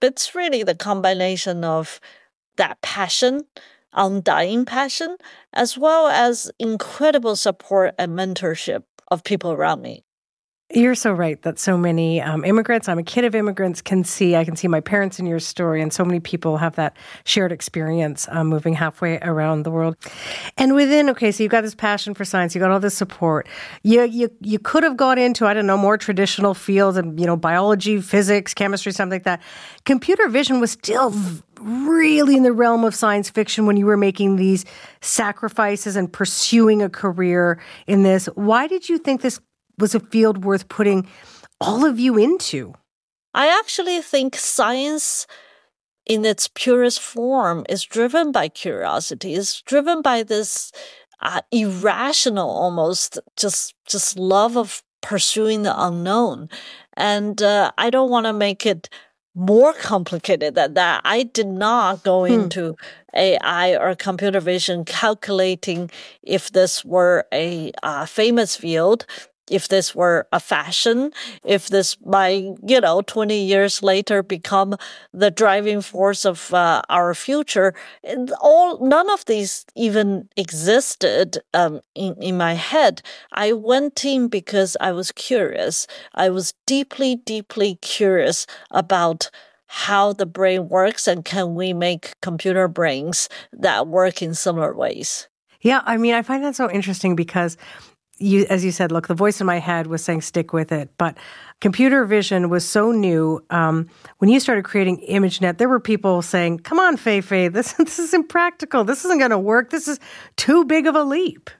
[0.00, 2.00] but it's really the combination of
[2.58, 3.44] that passion,
[3.94, 5.16] undying passion,
[5.54, 10.04] as well as incredible support and mentorship of people around me.
[10.70, 14.36] You're so right that so many um, immigrants, I'm a kid of immigrants, can see,
[14.36, 16.94] I can see my parents in your story, and so many people have that
[17.24, 19.96] shared experience um, moving halfway around the world.
[20.58, 23.48] And within, okay, so you've got this passion for science, you got all this support.
[23.82, 27.24] You, you, you could have gone into, I don't know, more traditional fields and, you
[27.24, 29.40] know, biology, physics, chemistry, something like that.
[29.86, 31.14] Computer vision was still
[31.62, 34.66] really in the realm of science fiction when you were making these
[35.00, 38.26] sacrifices and pursuing a career in this.
[38.34, 39.40] Why did you think this
[39.78, 41.06] was a field worth putting
[41.60, 42.74] all of you into?
[43.34, 45.26] I actually think science
[46.06, 50.72] in its purest form is driven by curiosity, is driven by this
[51.20, 56.48] uh, irrational almost just just love of pursuing the unknown.
[56.96, 58.88] And uh, I don't want to make it
[59.34, 61.00] more complicated than that.
[61.04, 62.32] I did not go hmm.
[62.32, 62.76] into
[63.14, 65.90] AI or computer vision calculating
[66.22, 69.06] if this were a uh, famous field
[69.50, 71.12] if this were a fashion,
[71.44, 74.76] if this might, you know, 20 years later become
[75.12, 77.74] the driving force of uh, our future.
[78.40, 83.02] all, none of these even existed um, in, in my head.
[83.32, 85.86] I went in because I was curious.
[86.14, 89.30] I was deeply, deeply curious about
[89.68, 95.28] how the brain works and can we make computer brains that work in similar ways.
[95.60, 97.56] Yeah, I mean, I find that so interesting because
[98.18, 100.90] you, as you said, look, the voice in my head was saying stick with it,
[100.98, 101.16] but
[101.60, 103.44] computer vision was so new.
[103.50, 103.88] Um,
[104.18, 107.98] when you started creating ImageNet, there were people saying, "Come on, Fei Fei, this this
[107.98, 108.84] is impractical.
[108.84, 109.70] This isn't going to work.
[109.70, 109.98] This is
[110.36, 111.50] too big of a leap."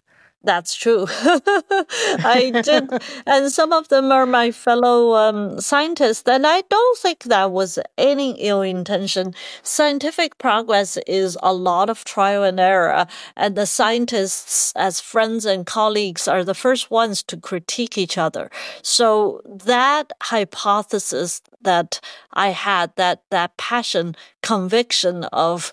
[0.45, 1.07] That's true.
[1.11, 2.91] I did.
[3.27, 6.27] And some of them are my fellow um, scientists.
[6.29, 9.35] And I don't think that was any ill intention.
[9.63, 13.07] Scientific progress is a lot of trial and error.
[13.37, 18.51] And the scientists, as friends and colleagues, are the first ones to critique each other.
[18.83, 22.01] So that hypothesis that
[22.33, 25.73] I had, that, that passion, conviction of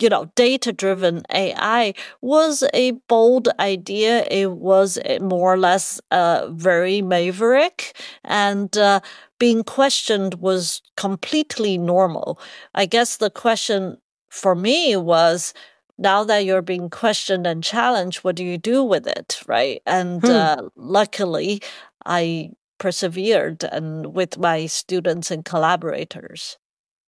[0.00, 4.26] you know, data driven AI was a bold idea.
[4.30, 9.00] It was more or less uh, very maverick and uh,
[9.38, 12.38] being questioned was completely normal.
[12.74, 13.98] I guess the question
[14.30, 15.54] for me was,
[15.96, 19.40] now that you're being questioned and challenged, what do you do with it?
[19.46, 19.80] Right.
[19.86, 20.30] And hmm.
[20.30, 21.62] uh, luckily,
[22.04, 26.58] I persevered and with my students and collaborators.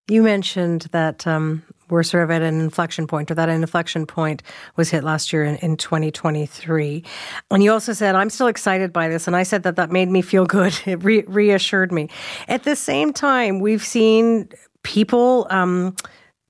[0.09, 4.07] You mentioned that um, we're sort of at an inflection point, or that an inflection
[4.07, 4.43] point
[4.77, 7.03] was hit last year in, in 2023.
[7.51, 9.27] And you also said, I'm still excited by this.
[9.27, 10.79] And I said that that made me feel good.
[10.87, 12.09] It re- reassured me.
[12.47, 14.49] At the same time, we've seen
[14.85, 15.97] people, um,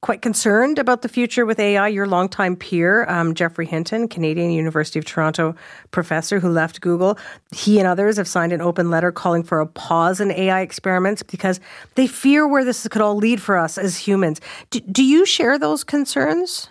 [0.00, 1.88] quite concerned about the future with AI.
[1.88, 5.54] Your longtime peer, um, Geoffrey Hinton, Canadian University of Toronto
[5.90, 7.18] professor who left Google,
[7.52, 11.22] he and others have signed an open letter calling for a pause in AI experiments
[11.22, 11.60] because
[11.94, 14.40] they fear where this could all lead for us as humans.
[14.70, 16.68] do, do you share those concerns?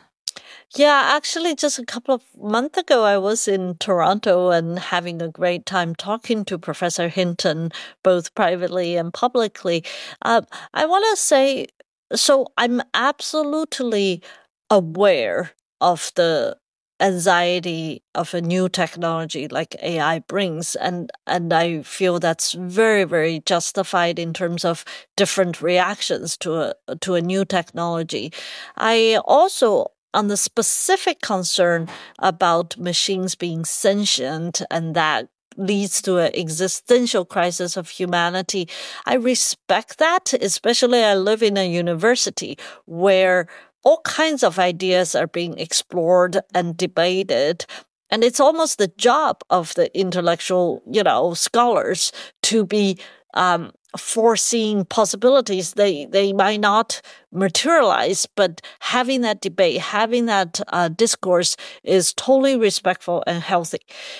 [0.75, 5.29] Yeah, actually, just a couple of months ago, I was in Toronto and having a
[5.29, 7.71] great time talking to Professor Hinton,
[8.03, 9.85] both privately and publicly.
[10.21, 10.41] Uh,
[10.73, 11.67] I want to say
[12.13, 14.21] so I'm absolutely
[14.69, 15.51] aware
[15.81, 16.57] of the
[17.01, 23.41] anxiety of a new technology like AI brings and and I feel that's very very
[23.45, 24.85] justified in terms of
[25.17, 28.31] different reactions to a to a new technology.
[28.77, 31.89] I also on the specific concern
[32.19, 35.27] about machines being sentient and that
[35.57, 38.67] leads to an existential crisis of humanity.
[39.05, 43.47] I respect that, especially I live in a university where
[43.83, 47.65] all kinds of ideas are being explored and debated.
[48.09, 52.11] And it's almost the job of the intellectual, you know, scholars
[52.43, 52.97] to be
[53.35, 60.87] um, foreseeing possibilities they they might not materialize but having that debate having that uh,
[60.89, 63.79] discourse is totally respectful and healthy.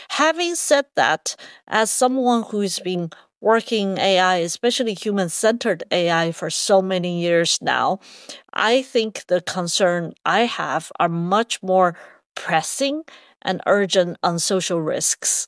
[0.10, 1.36] Having said that
[1.68, 3.10] as someone who's been
[3.42, 8.00] working ai especially human centered ai for so many years now
[8.54, 11.96] i think the concern i have are much more
[12.34, 13.04] pressing
[13.42, 15.48] and urgent on social risks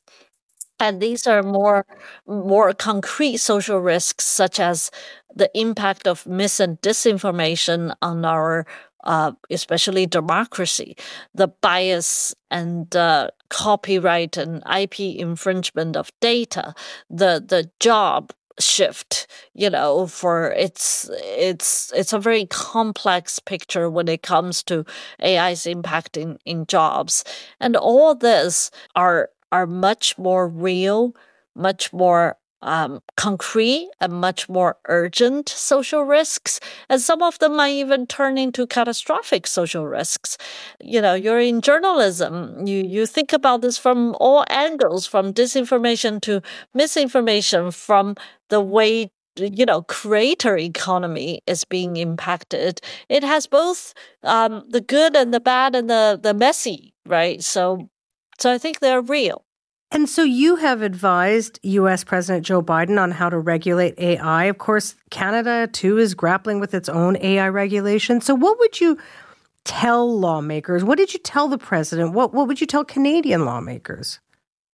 [0.80, 1.86] and these are more,
[2.28, 4.91] more concrete social risks, such as
[5.34, 8.65] the impact of mis and disinformation on our,
[9.03, 10.95] uh, especially democracy,
[11.34, 16.73] the bias and uh, copyright and IP infringement of data,
[17.09, 24.07] the the job shift you know for it's it's it's a very complex picture when
[24.07, 24.84] it comes to
[25.21, 27.23] ai's impact in, in jobs.
[27.59, 31.15] And all this are are much more real,
[31.55, 36.59] much more um, concrete and much more urgent social risks.
[36.89, 40.37] And some of them might even turn into catastrophic social risks.
[40.81, 42.65] You know, you're in journalism.
[42.65, 46.41] You, you think about this from all angles, from disinformation to
[46.73, 48.15] misinformation, from
[48.49, 53.93] the way you know creator economy is being impacted it has both
[54.23, 57.87] um, the good and the bad and the the messy right so
[58.38, 59.43] so I think they're real.
[59.89, 64.45] And so you have advised US President Joe Biden on how to regulate AI.
[64.45, 68.19] Of course, Canada too is grappling with its own AI regulation.
[68.19, 68.97] So what would you
[69.63, 70.83] tell lawmakers?
[70.83, 72.13] What did you tell the president?
[72.13, 74.19] What what would you tell Canadian lawmakers?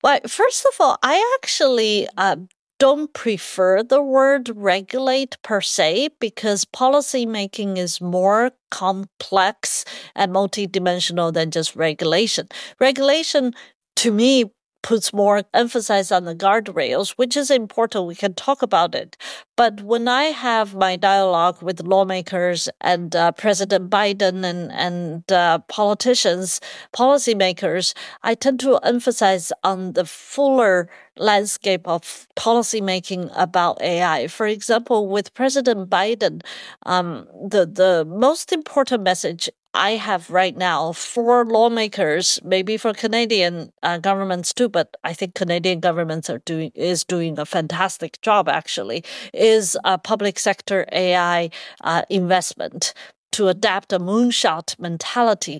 [0.03, 2.37] Well, first of all, I actually uh,
[2.83, 11.49] don't prefer the word regulate per se because policymaking is more complex and multidimensional than
[11.49, 12.45] just regulation.
[12.81, 13.53] Regulation
[13.95, 14.51] to me
[14.83, 18.05] puts more emphasis on the guardrails, which is important.
[18.05, 19.17] We can talk about it.
[19.55, 25.59] But when I have my dialogue with lawmakers and uh, President Biden and, and uh,
[25.69, 26.59] politicians,
[26.95, 34.27] policymakers, I tend to emphasize on the fuller landscape of policymaking about AI.
[34.27, 36.41] For example, with President Biden,
[36.85, 43.71] um, the, the most important message I have right now four lawmakers, maybe for Canadian
[43.81, 48.47] uh, governments too, but I think Canadian governments are doing is doing a fantastic job.
[48.47, 49.03] Actually,
[49.33, 51.49] is a public sector AI
[51.81, 52.93] uh, investment
[53.31, 55.59] to adapt a moonshot mentality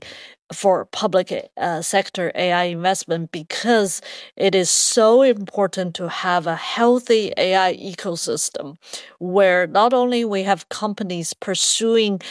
[0.54, 4.00] for public uh, sector AI investment because
[4.38, 8.76] it is so important to have a healthy AI ecosystem
[9.20, 12.22] where not only we have companies pursuing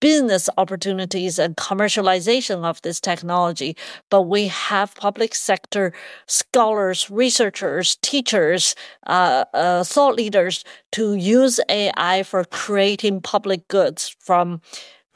[0.00, 3.76] business opportunities and commercialization of this technology,
[4.10, 5.92] but we have public sector
[6.26, 8.74] scholars, researchers, teachers,
[9.06, 14.60] uh, uh, thought leaders to use AI for creating public goods from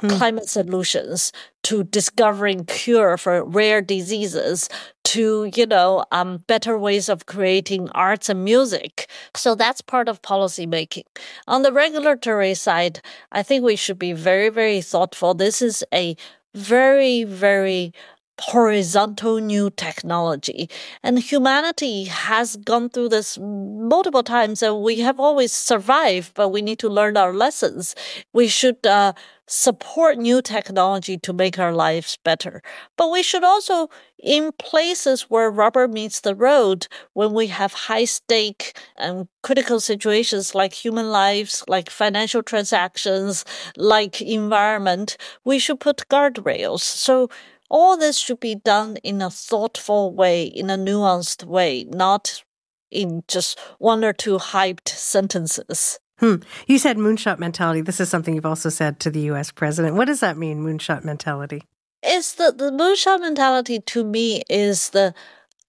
[0.00, 0.08] hmm.
[0.08, 1.32] climate solutions
[1.62, 4.68] to discovering cure for rare diseases
[5.14, 10.22] to you know um, better ways of creating arts and music so that's part of
[10.22, 11.04] policy making
[11.46, 13.00] on the regulatory side
[13.32, 16.16] i think we should be very very thoughtful this is a
[16.54, 17.92] very very
[18.40, 20.68] horizontal new technology.
[21.02, 26.60] And humanity has gone through this multiple times and we have always survived, but we
[26.62, 27.94] need to learn our lessons.
[28.32, 29.12] We should uh,
[29.46, 32.62] support new technology to make our lives better.
[32.96, 33.88] But we should also,
[34.18, 40.54] in places where rubber meets the road, when we have high stake and critical situations
[40.54, 43.44] like human lives, like financial transactions,
[43.76, 46.80] like environment, we should put guardrails.
[46.80, 47.28] So
[47.70, 52.42] all this should be done in a thoughtful way, in a nuanced way, not
[52.90, 55.98] in just one or two hyped sentences.
[56.24, 56.36] Hmm.
[56.66, 57.82] You said moonshot mentality.
[57.82, 59.94] This is something you've also said to the US president.
[59.94, 61.64] What does that mean, moonshot mentality?
[62.02, 65.12] It's the, the moonshot mentality to me is the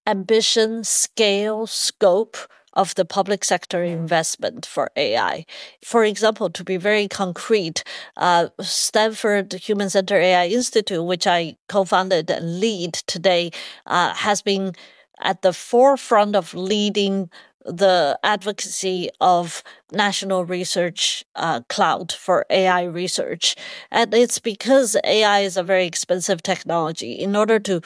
[0.07, 2.37] ambition, scale, scope
[2.71, 5.45] of the public sector investment for AI.
[5.83, 7.83] For example, to be very concrete,
[8.15, 13.51] uh, Stanford Human Center AI Institute, which I co-founded and lead today,
[13.87, 14.71] uh, has been
[15.19, 17.29] at the forefront of leading
[17.65, 23.55] the advocacy of national research uh, cloud for AI research.
[23.91, 27.13] And it's because AI is a very expensive technology.
[27.13, 27.81] In order to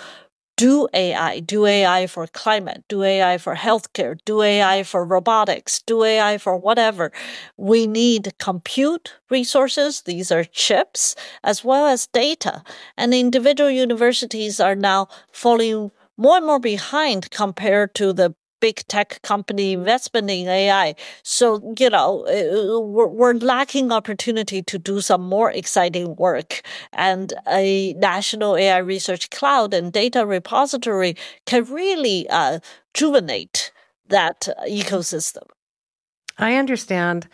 [0.57, 6.03] do AI, do AI for climate, do AI for healthcare, do AI for robotics, do
[6.03, 7.13] AI for whatever.
[7.55, 10.01] We need compute resources.
[10.01, 11.15] These are chips
[11.45, 12.61] as well as data.
[12.97, 19.21] And individual universities are now falling more and more behind compared to the big tech
[19.21, 20.95] company investment in AI.
[21.23, 26.61] So, you know, uh, we're, we're, lacking opportunity to do some more exciting work.
[26.93, 32.59] And a national AI research cloud and data repository can really uh,
[32.93, 33.71] juvenate
[34.09, 35.43] that ecosystem.
[36.37, 37.27] I understand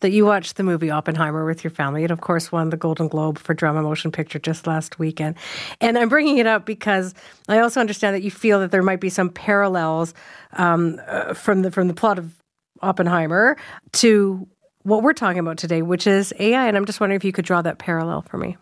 [0.00, 2.04] that you watched the movie Oppenheimer with your family.
[2.04, 5.36] It, of course, won the Golden Globe for Drama Motion Picture just last weekend.
[5.80, 7.14] And I'm bringing it up because
[7.48, 10.14] I also understand that you feel that there might be some parallels
[10.54, 12.34] um, uh, from the from the plot of
[12.82, 13.56] Oppenheimer
[13.92, 14.48] to
[14.82, 16.66] what we're talking about today, which is AI.
[16.66, 18.56] And I'm just wondering if you could draw that parallel for me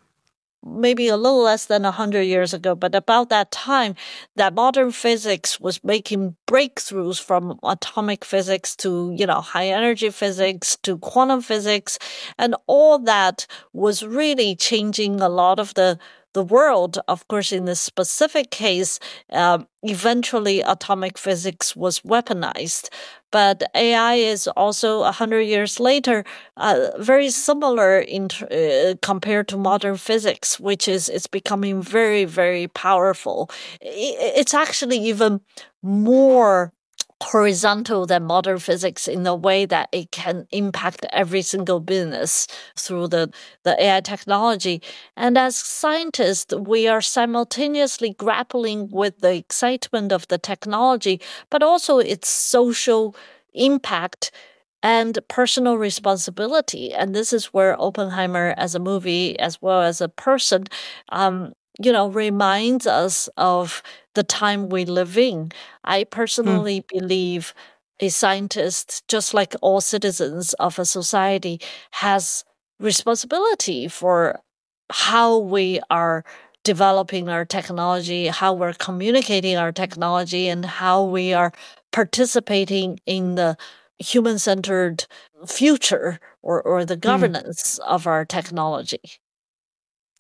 [0.65, 3.95] maybe a little less than 100 years ago, but about that time,
[4.37, 10.77] that modern physics was making breakthroughs from atomic physics to, you know, high energy physics
[10.83, 11.99] to quantum physics.
[12.39, 15.99] And all that was really changing a lot of the
[16.39, 16.93] the world.
[17.15, 18.93] Of course, in this specific case,
[19.33, 22.85] uh, eventually atomic physics was weaponized.
[23.31, 26.25] But AI is also a hundred years later,
[26.57, 32.69] uh, very similar in uh, compared to modern physics, which is it's becoming very, very
[32.69, 33.51] powerful.
[33.81, 35.41] It's actually even
[35.83, 36.73] more
[37.23, 42.47] horizontal than modern physics in the way that it can impact every single business
[42.77, 43.31] through the,
[43.65, 44.81] the AI technology.
[45.17, 51.99] And as scientists, we are simultaneously grappling with the excitement of the technology, but also
[51.99, 53.17] its social
[53.53, 54.31] impact
[54.83, 56.95] and personal responsibility.
[56.95, 60.65] And this is where Oppenheimer, as a movie, as well as a person,
[61.09, 63.83] um, you know, reminds us of
[64.15, 65.53] the time we live in.
[65.85, 66.09] I hmm.
[66.11, 67.01] personally mm.
[67.01, 67.55] believe
[68.01, 71.61] a scientist, just like all citizens of a society,
[71.93, 72.45] has
[72.81, 74.41] responsibility for
[74.91, 76.25] how we are
[76.65, 81.53] developing our technology, how we're communicating our technology, and how we are
[81.93, 83.57] participating in the
[83.99, 85.07] human centered
[85.47, 87.01] future or, or the hmm.
[87.01, 87.87] governance mm.
[87.87, 89.21] of our technology.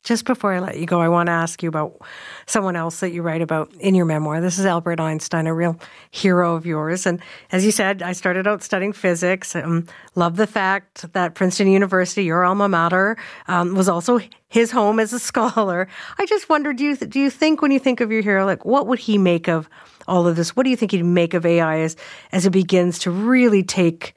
[0.04, 2.00] Just before I let you go, I want to ask you about
[2.46, 4.40] someone else that you write about in your memoir.
[4.40, 5.76] This is Albert Einstein, a real
[6.12, 7.04] hero of yours.
[7.04, 7.20] And
[7.50, 9.56] as you said, I started out studying physics.
[9.56, 13.16] Um, love the fact that Princeton University, your alma mater,
[13.48, 15.88] um, was also his home as a scholar.
[16.18, 18.64] I just wonder, do you do you think when you think of your hero, like
[18.64, 19.68] what would he make of
[20.06, 20.54] all of this?
[20.54, 21.96] What do you think he'd make of AI as
[22.30, 24.14] as it begins to really take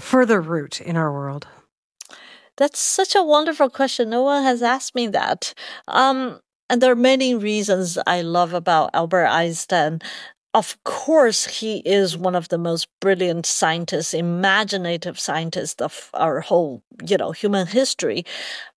[0.00, 1.46] further root in our world?
[2.56, 4.10] That's such a wonderful question.
[4.10, 5.54] No one has asked me that.
[5.88, 10.00] Um, and there are many reasons I love about Albert Einstein.
[10.52, 16.82] Of course, he is one of the most brilliant scientists, imaginative scientists of our whole,
[17.06, 18.24] you know, human history.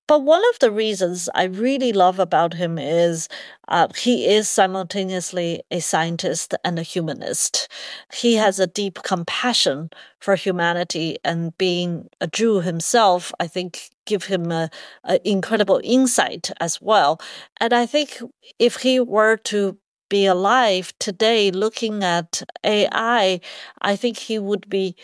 [0.06, 3.30] But one of the reasons I really love about him is
[3.70, 7.70] uh, he is simultaneously a scientist and a humanist.
[8.14, 9.90] He has a deep compassion
[10.20, 14.70] for humanity, and being a Jew himself, I think, give him a,
[15.06, 17.20] a incredible insight as well.
[17.62, 18.20] And I think
[18.60, 19.78] if he were to
[20.10, 23.40] be alive today, looking at AI,
[23.82, 24.96] I think he would be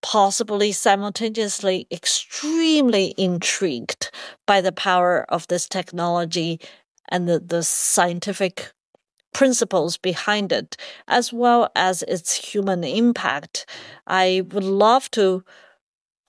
[0.00, 4.10] possibly simultaneously extremely intrigued
[4.46, 6.60] by the power of this technology
[7.08, 8.72] and the, the scientific
[9.32, 10.76] principles behind it,
[11.08, 13.66] as well as its human impact.
[14.06, 15.44] I would love to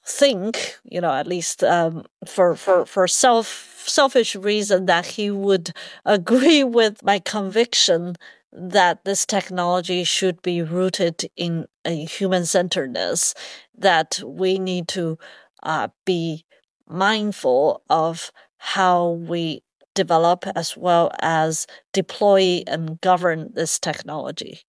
[0.05, 5.71] think, you know, at least um, for for for self selfish reason, that he would
[6.05, 8.15] agree with my conviction
[8.51, 13.33] that this technology should be rooted in a human centeredness,
[13.77, 15.17] that we need to
[15.63, 16.45] uh, be
[16.87, 19.63] mindful of how we
[19.95, 24.61] develop as well as deploy and govern this technology.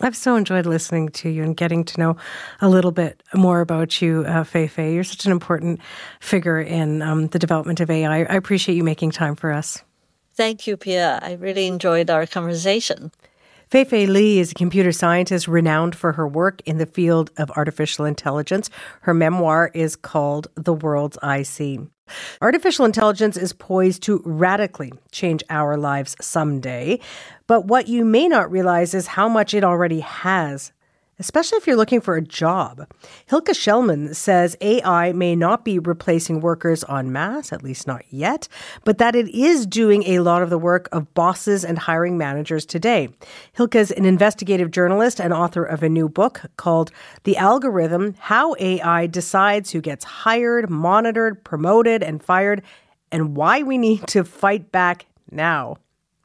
[0.00, 2.16] I've so enjoyed listening to you and getting to know
[2.60, 4.94] a little bit more about you, uh, Fei Fei.
[4.94, 5.80] You're such an important
[6.20, 8.18] figure in um, the development of AI.
[8.18, 9.82] I appreciate you making time for us.
[10.34, 11.20] Thank you, Piya.
[11.20, 13.10] I really enjoyed our conversation.
[13.70, 17.50] Fei Fei Li is a computer scientist renowned for her work in the field of
[17.50, 18.70] artificial intelligence.
[19.02, 21.80] Her memoir is called The Worlds I See.
[22.40, 26.98] Artificial intelligence is poised to radically change our lives someday.
[27.46, 30.72] But what you may not realize is how much it already has
[31.18, 32.86] especially if you're looking for a job.
[33.30, 38.48] Hilke Schellmann says AI may not be replacing workers en masse, at least not yet,
[38.84, 42.64] but that it is doing a lot of the work of bosses and hiring managers
[42.64, 43.08] today.
[43.56, 46.90] Hilke is an investigative journalist and author of a new book called
[47.24, 52.62] The Algorithm How AI Decides Who Gets Hired, Monitored, Promoted, and Fired,
[53.10, 55.78] and Why We Need to Fight Back Now.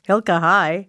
[0.07, 0.87] Hilke, hi.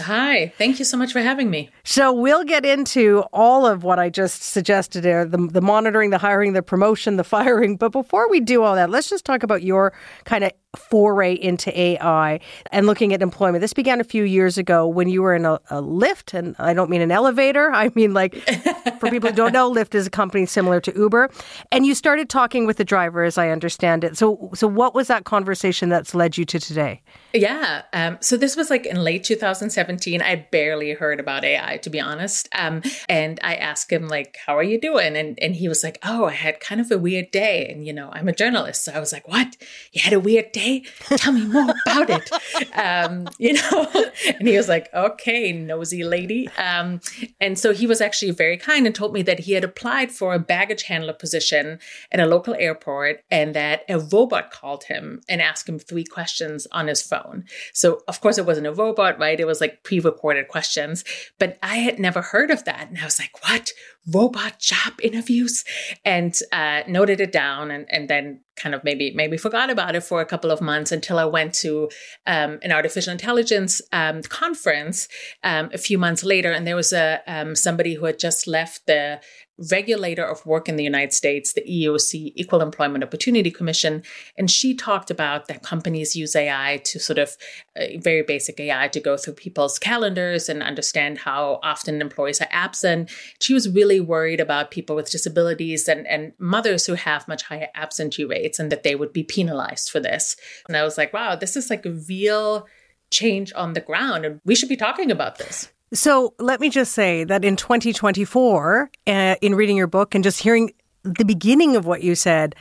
[0.00, 1.70] Hi, thank you so much for having me.
[1.84, 6.18] So we'll get into all of what I just suggested there the, the monitoring, the
[6.18, 7.76] hiring, the promotion, the firing.
[7.76, 9.92] But before we do all that, let's just talk about your
[10.24, 13.60] kind of foray into AI and looking at employment.
[13.60, 16.74] This began a few years ago when you were in a, a Lyft, and I
[16.74, 17.70] don't mean an elevator.
[17.72, 18.34] I mean, like,
[19.00, 21.30] for people who don't know, Lyft is a company similar to Uber.
[21.72, 24.16] And you started talking with the driver, as I understand it.
[24.16, 27.02] So, so what was that conversation that's led you to today?
[27.32, 27.82] Yeah.
[27.92, 30.22] Um, so this was like in late 2017.
[30.22, 32.48] I barely heard about AI, to be honest.
[32.54, 35.16] Um, and I asked him, like, how are you doing?
[35.16, 37.68] And, and he was like, oh, I had kind of a weird day.
[37.68, 38.84] And, you know, I'm a journalist.
[38.84, 39.56] So I was like, what?
[39.92, 40.65] You had a weird day?
[40.66, 40.82] Okay,
[41.16, 42.30] tell me more about it.
[42.76, 43.90] Um, you know,
[44.26, 46.48] and he was like, okay, nosy lady.
[46.58, 47.00] Um,
[47.40, 50.34] and so he was actually very kind and told me that he had applied for
[50.34, 51.78] a baggage handler position
[52.12, 56.66] at a local airport and that a robot called him and asked him three questions
[56.70, 57.44] on his phone.
[57.72, 59.40] So, of course, it wasn't a robot, right?
[59.40, 61.04] It was like pre recorded questions,
[61.38, 62.88] but I had never heard of that.
[62.88, 63.72] And I was like, what?
[64.12, 65.64] Robot job interviews
[66.04, 70.02] and uh, noted it down and, and then kind of maybe maybe forgot about it
[70.02, 71.90] for a couple of months until I went to
[72.26, 75.08] um, an artificial intelligence um, conference
[75.44, 78.86] um, a few months later, and there was a um, somebody who had just left
[78.86, 79.20] the
[79.58, 84.02] regulator of work in the United States, the EEOC, Equal Employment Opportunity Commission,
[84.36, 87.36] and she talked about that companies use AI to sort of
[87.78, 92.48] uh, very basic AI to go through people's calendars and understand how often employees are
[92.50, 93.10] absent.
[93.40, 97.68] She was really worried about people with disabilities and, and mothers who have much higher
[97.74, 100.36] absentee rates and that they would be penalized for this.
[100.68, 102.66] And I was like, wow, this is like a real
[103.10, 105.70] change on the ground and we should be talking about this.
[105.94, 110.42] So let me just say that in 2024, uh, in reading your book and just
[110.42, 110.72] hearing
[111.04, 112.56] the beginning of what you said,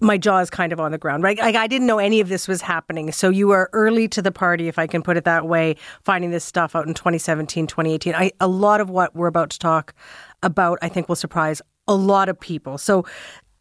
[0.00, 1.38] my jaw is kind of on the ground, right?
[1.38, 3.10] Like I didn't know any of this was happening.
[3.10, 5.74] So you were early to the party, if I can put it that way,
[6.04, 8.14] finding this stuff out in 2017, 2018.
[8.14, 9.92] I, a lot of what we're about to talk
[10.44, 12.78] about, I think, will surprise a lot of people.
[12.78, 13.04] So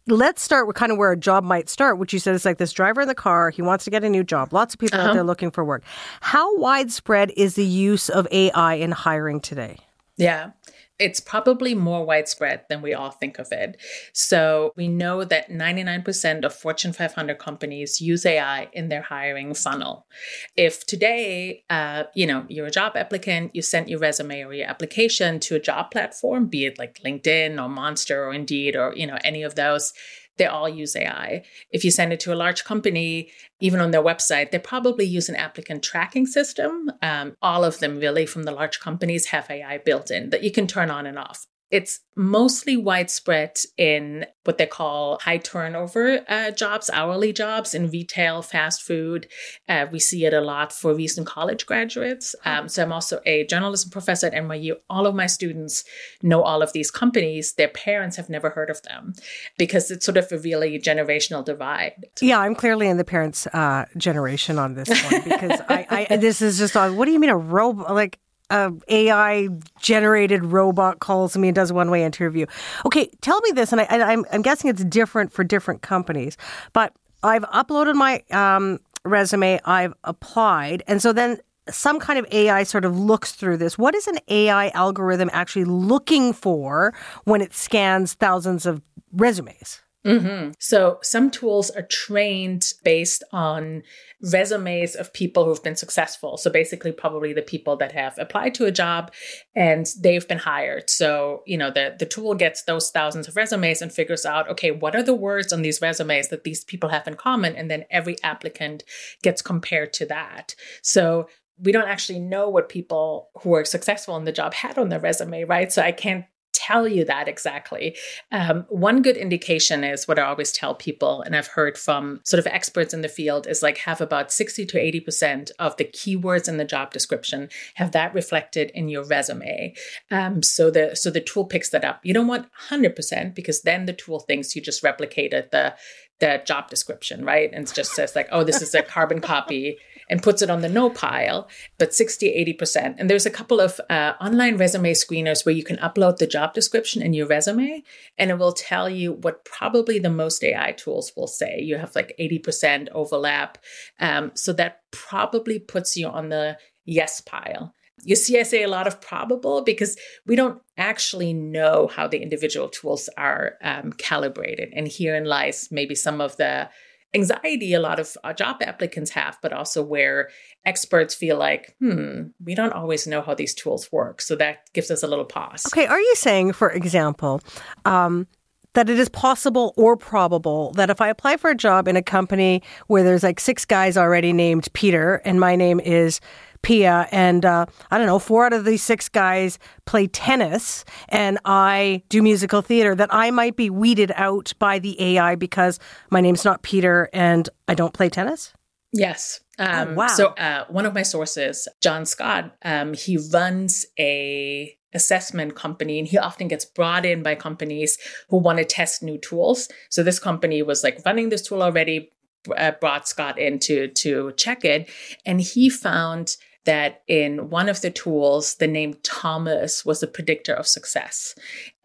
[0.08, 2.58] let's start with kind of where a job might start, which you said is like
[2.58, 4.54] this driver in the car, he wants to get a new job.
[4.54, 5.10] Lots of people uh-huh.
[5.10, 5.84] out there looking for work.
[6.22, 9.78] How widespread is the use of AI in hiring today?
[10.18, 10.52] Yeah
[11.00, 13.78] it's probably more widespread than we all think of it.
[14.14, 20.08] So we know that 99% of Fortune 500 companies use AI in their hiring funnel.
[20.56, 24.68] If today, uh, you know, you're a job applicant, you sent your resume or your
[24.68, 29.06] application to a job platform, be it like LinkedIn or Monster or Indeed or you
[29.06, 29.94] know any of those
[30.38, 31.44] they all use AI.
[31.72, 35.30] If you send it to a large company, even on their website, they probably use
[35.30, 36.92] an applicant tracking system.
[37.02, 40.52] Um, all of them, really, from the large companies, have AI built in that you
[40.52, 41.48] can turn on and off.
[41.70, 48.42] It's mostly widespread in what they call high turnover uh, jobs, hourly jobs in retail,
[48.42, 49.28] fast food.
[49.68, 52.36] Uh, we see it a lot for recent college graduates.
[52.46, 54.76] Um, so I'm also a journalism professor at NYU.
[54.90, 55.84] All of my students
[56.24, 57.54] know all of these companies.
[57.54, 59.14] Their parents have never heard of them
[59.58, 62.06] because it's sort of a really generational divide.
[62.22, 66.42] Yeah, I'm clearly in the parents' uh, generation on this one because I, I, this
[66.42, 66.96] is just on.
[66.96, 67.94] What do you mean a robot?
[67.94, 68.20] Like
[68.50, 69.50] a AI
[69.80, 72.46] generated robot calls me and does a one way interview.
[72.86, 76.38] Okay, tell me this, and I, am I'm guessing it's different for different companies,
[76.74, 76.94] but
[77.24, 82.86] I've uploaded my um, resume, I've applied, and so then some kind of AI sort
[82.86, 83.78] of looks through this.
[83.78, 86.94] What is an AI algorithm actually looking for
[87.26, 89.82] when it scans thousands of resumes?
[90.08, 90.52] Mm-hmm.
[90.60, 93.84] So some tools are trained based on
[94.22, 96.38] resumes of people who've been successful.
[96.38, 99.12] So basically, probably the people that have applied to a job
[99.54, 100.90] and they've been hired.
[100.90, 104.72] So, you know, the, the tool gets those thousands of resumes and figures out, okay,
[104.72, 107.56] what are the words on these resumes that these people have in common?
[107.56, 108.84] And then every applicant
[109.24, 110.56] gets compared to that.
[110.82, 111.28] So
[111.60, 115.00] we don't actually know what people who are successful in the job had on their
[115.00, 115.72] resume, right?
[115.72, 117.96] So I can't tell you that exactly.
[118.32, 122.40] Um, one good indication is what I always tell people, and I've heard from sort
[122.40, 126.48] of experts in the field, is like have about 60 to 80% of the keywords
[126.48, 129.74] in the job description, have that reflected in your resume.
[130.12, 132.00] Um, so the so the tool picks that up.
[132.04, 135.76] You don't want 100% because then the tool thinks you just replicated the
[136.20, 137.52] the job description, right?
[137.54, 139.78] And it just says like, oh, this is a carbon copy
[140.10, 141.48] and puts it on the no pile,
[141.78, 142.96] but 60, 80%.
[142.98, 146.54] And there's a couple of uh, online resume screeners where you can upload the job
[146.54, 147.84] description and your resume
[148.18, 151.60] and it will tell you what probably the most AI tools will say.
[151.60, 153.58] You have like 80% overlap.
[154.00, 157.74] Um, so that probably puts you on the yes pile.
[158.04, 162.22] You see, I say a lot of probable because we don't actually know how the
[162.22, 164.70] individual tools are um, calibrated.
[164.74, 166.70] And herein lies maybe some of the
[167.14, 170.30] anxiety a lot of uh, job applicants have, but also where
[170.66, 174.22] experts feel like, hmm, we don't always know how these tools work.
[174.22, 175.66] So that gives us a little pause.
[175.68, 175.88] Okay.
[175.88, 177.42] Are you saying, for example,
[177.86, 178.28] um,
[178.74, 182.04] that it is possible or probable that if I apply for a job in a
[182.04, 186.20] company where there's like six guys already named Peter and my name is
[186.68, 191.40] Piya, and uh, I don't know, four out of these six guys play tennis, and
[191.46, 195.80] I do musical theater, that I might be weeded out by the AI because
[196.10, 198.54] my name's not Peter and I don't play tennis?
[198.92, 199.40] Yes.
[199.58, 200.08] Oh, um, oh, wow.
[200.08, 206.08] So uh, one of my sources, John Scott, um, he runs a assessment company and
[206.08, 207.98] he often gets brought in by companies
[208.30, 212.10] who want to test new tools so this company was like running this tool already
[212.56, 214.90] uh, brought scott in to to check it
[215.26, 216.38] and he found
[216.68, 221.34] that in one of the tools, the name Thomas was a predictor of success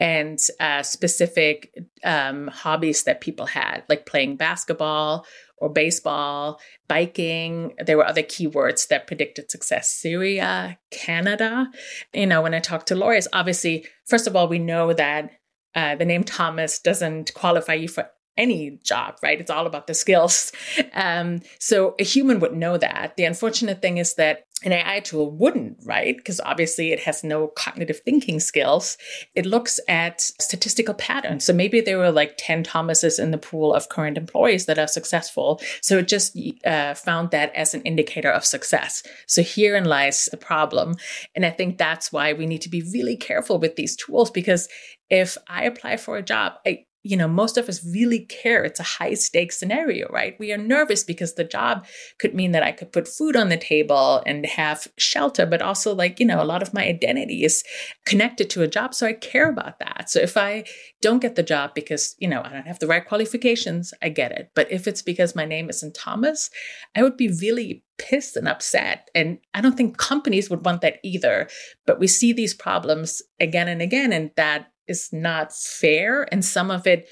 [0.00, 1.72] and uh, specific
[2.02, 5.24] um, hobbies that people had, like playing basketball
[5.56, 7.74] or baseball, biking.
[7.78, 11.70] There were other keywords that predicted success Syria, Canada.
[12.12, 15.30] You know, when I talk to lawyers, obviously, first of all, we know that
[15.76, 19.40] uh, the name Thomas doesn't qualify you for any job, right?
[19.40, 20.52] It's all about the skills.
[20.94, 23.16] Um, so a human would know that.
[23.16, 26.16] The unfortunate thing is that an AI tool wouldn't, right?
[26.16, 28.96] Because obviously it has no cognitive thinking skills.
[29.34, 31.44] It looks at statistical patterns.
[31.44, 34.86] So maybe there were like 10 Thomases in the pool of current employees that are
[34.86, 35.60] successful.
[35.80, 39.02] So it just uh, found that as an indicator of success.
[39.26, 40.94] So herein lies the problem.
[41.34, 44.68] And I think that's why we need to be really careful with these tools because
[45.10, 48.64] if I apply for a job, I, you know, most of us really care.
[48.64, 50.36] It's a high stakes scenario, right?
[50.38, 51.84] We are nervous because the job
[52.18, 55.94] could mean that I could put food on the table and have shelter, but also
[55.94, 57.64] like, you know, a lot of my identity is
[58.06, 58.94] connected to a job.
[58.94, 60.10] So I care about that.
[60.10, 60.64] So if I
[61.00, 64.32] don't get the job because, you know, I don't have the right qualifications, I get
[64.32, 64.50] it.
[64.54, 66.50] But if it's because my name isn't Thomas,
[66.94, 69.10] I would be really pissed and upset.
[69.14, 71.48] And I don't think companies would want that either.
[71.86, 76.26] But we see these problems again and again, and that is not fair.
[76.32, 77.08] And some of it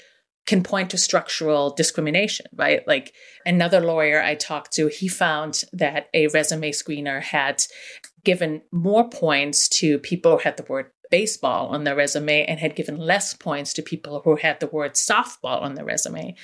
[0.47, 2.85] can point to structural discrimination, right?
[2.87, 3.13] Like
[3.45, 7.63] another lawyer I talked to, he found that a resume screener had
[8.23, 12.75] given more points to people who had the word baseball on their resume and had
[12.75, 16.35] given less points to people who had the word softball on their resume.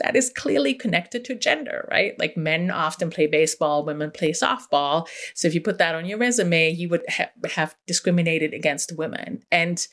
[0.00, 2.18] That is clearly connected to gender, right?
[2.18, 5.08] Like men often play baseball, women play softball.
[5.34, 9.44] So if you put that on your resume, you would ha- have discriminated against women.
[9.50, 9.86] And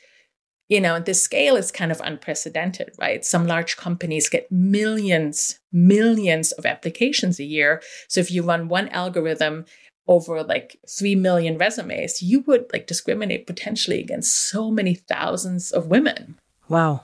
[0.69, 3.23] you know, this scale is kind of unprecedented, right?
[3.25, 7.81] Some large companies get millions, millions of applications a year.
[8.07, 9.65] So if you run one algorithm
[10.07, 15.87] over like 3 million resumes, you would like discriminate potentially against so many thousands of
[15.87, 16.37] women.
[16.69, 17.03] Wow.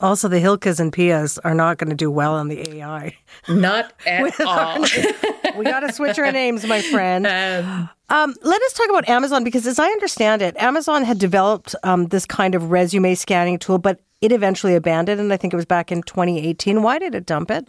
[0.00, 3.16] Also, the Hilkes and Piyas are not going to do well on the AI.
[3.48, 4.84] Not at all.
[5.56, 7.26] we got to switch our names, my friend.
[7.36, 11.74] Um, um, let us talk about Amazon because, as I understand it, Amazon had developed
[11.82, 15.56] um, this kind of resume scanning tool, but it eventually abandoned, and I think it
[15.56, 16.82] was back in 2018.
[16.82, 17.66] Why did it dump it?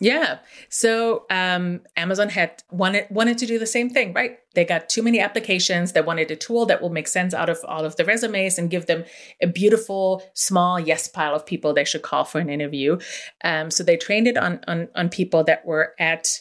[0.00, 0.38] Yeah.
[0.70, 4.38] So um, Amazon had wanted wanted to do the same thing, right?
[4.54, 5.92] They got too many applications.
[5.92, 8.70] They wanted a tool that will make sense out of all of the resumes and
[8.70, 9.04] give them
[9.40, 12.98] a beautiful, small yes pile of people they should call for an interview.
[13.44, 16.40] Um, so they trained it on on on people that were at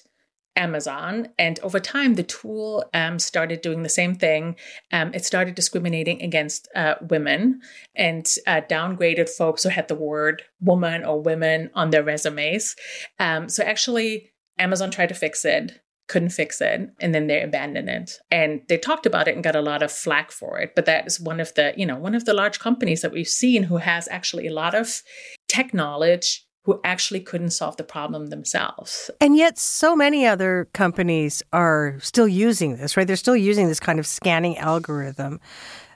[0.56, 1.30] Amazon.
[1.38, 4.56] And over time, the tool um, started doing the same thing.
[4.92, 7.62] Um, it started discriminating against uh, women
[7.96, 12.76] and uh, downgraded folks who had the word woman or women on their resumes.
[13.20, 17.90] Um, so actually, Amazon tried to fix it couldn't fix it and then they abandoned
[17.90, 20.86] it and they talked about it and got a lot of flack for it but
[20.86, 23.64] that is one of the you know one of the large companies that we've seen
[23.64, 25.02] who has actually a lot of
[25.48, 29.12] tech knowledge who actually couldn't solve the problem themselves.
[29.20, 33.06] And yet, so many other companies are still using this, right?
[33.06, 35.40] They're still using this kind of scanning algorithm.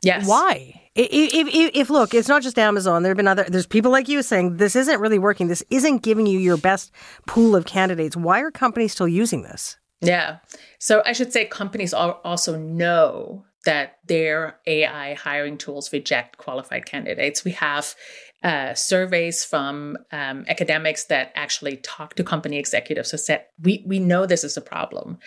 [0.03, 0.27] Yes.
[0.27, 0.81] Why?
[0.95, 3.03] If, if, if, look, it's not just Amazon.
[3.03, 3.45] There have been other.
[3.47, 5.47] There's people like you saying this isn't really working.
[5.47, 6.91] This isn't giving you your best
[7.27, 8.17] pool of candidates.
[8.17, 9.77] Why are companies still using this?
[10.01, 10.37] Yeah.
[10.79, 17.43] So I should say companies also know that their AI hiring tools reject qualified candidates.
[17.43, 17.95] We have
[18.43, 23.99] uh, surveys from um, academics that actually talk to company executives who said, we, we
[23.99, 25.17] know this is a problem,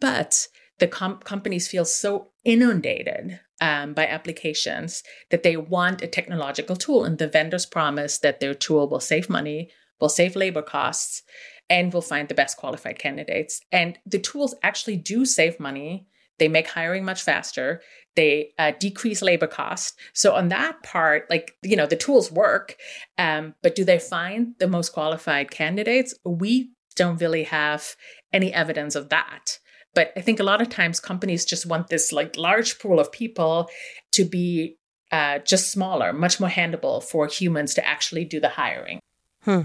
[0.00, 0.48] but
[0.78, 7.04] the com- companies feel so inundated um, by applications that they want a technological tool.
[7.04, 9.70] And the vendors promise that their tool will save money,
[10.00, 11.22] will save labor costs,
[11.70, 13.60] and will find the best qualified candidates.
[13.72, 16.06] And the tools actually do save money.
[16.38, 17.80] They make hiring much faster
[18.16, 19.96] they uh, decrease labor cost.
[20.14, 22.76] So on that part, like you know, the tools work,
[23.18, 26.14] um, but do they find the most qualified candidates?
[26.24, 27.94] We don't really have
[28.32, 29.58] any evidence of that.
[29.94, 33.12] But I think a lot of times companies just want this like large pool of
[33.12, 33.68] people
[34.12, 34.76] to be
[35.12, 38.98] uh, just smaller, much more handleable for humans to actually do the hiring.
[39.42, 39.62] Hmm.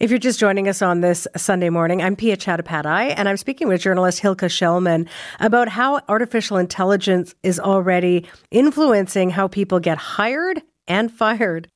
[0.00, 3.68] If you're just joining us on this Sunday morning, I'm Piya Chattopadhyay, and I'm speaking
[3.68, 5.08] with journalist Hilke Schellmann
[5.38, 11.68] about how artificial intelligence is already influencing how people get hired and fired.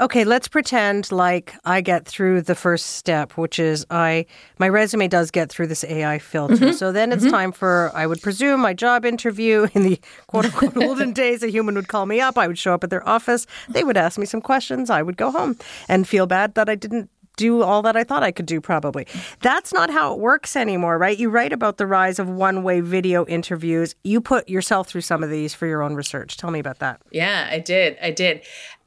[0.00, 4.26] Okay, let's pretend like I get through the first step, which is I
[4.58, 6.56] my resume does get through this AI filter.
[6.56, 6.72] Mm-hmm.
[6.72, 7.32] So then it's mm-hmm.
[7.32, 11.42] time for I would presume my job interview in the quote unquote olden days.
[11.42, 12.38] A human would call me up.
[12.38, 13.46] I would show up at their office.
[13.68, 14.88] They would ask me some questions.
[14.88, 15.58] I would go home
[15.88, 17.10] and feel bad that I didn't
[17.40, 19.06] do all that I thought I could do, probably.
[19.40, 21.18] That's not how it works anymore, right?
[21.18, 23.94] You write about the rise of one way video interviews.
[24.04, 26.36] You put yourself through some of these for your own research.
[26.36, 27.00] Tell me about that.
[27.10, 27.96] Yeah, I did.
[28.02, 28.42] I did.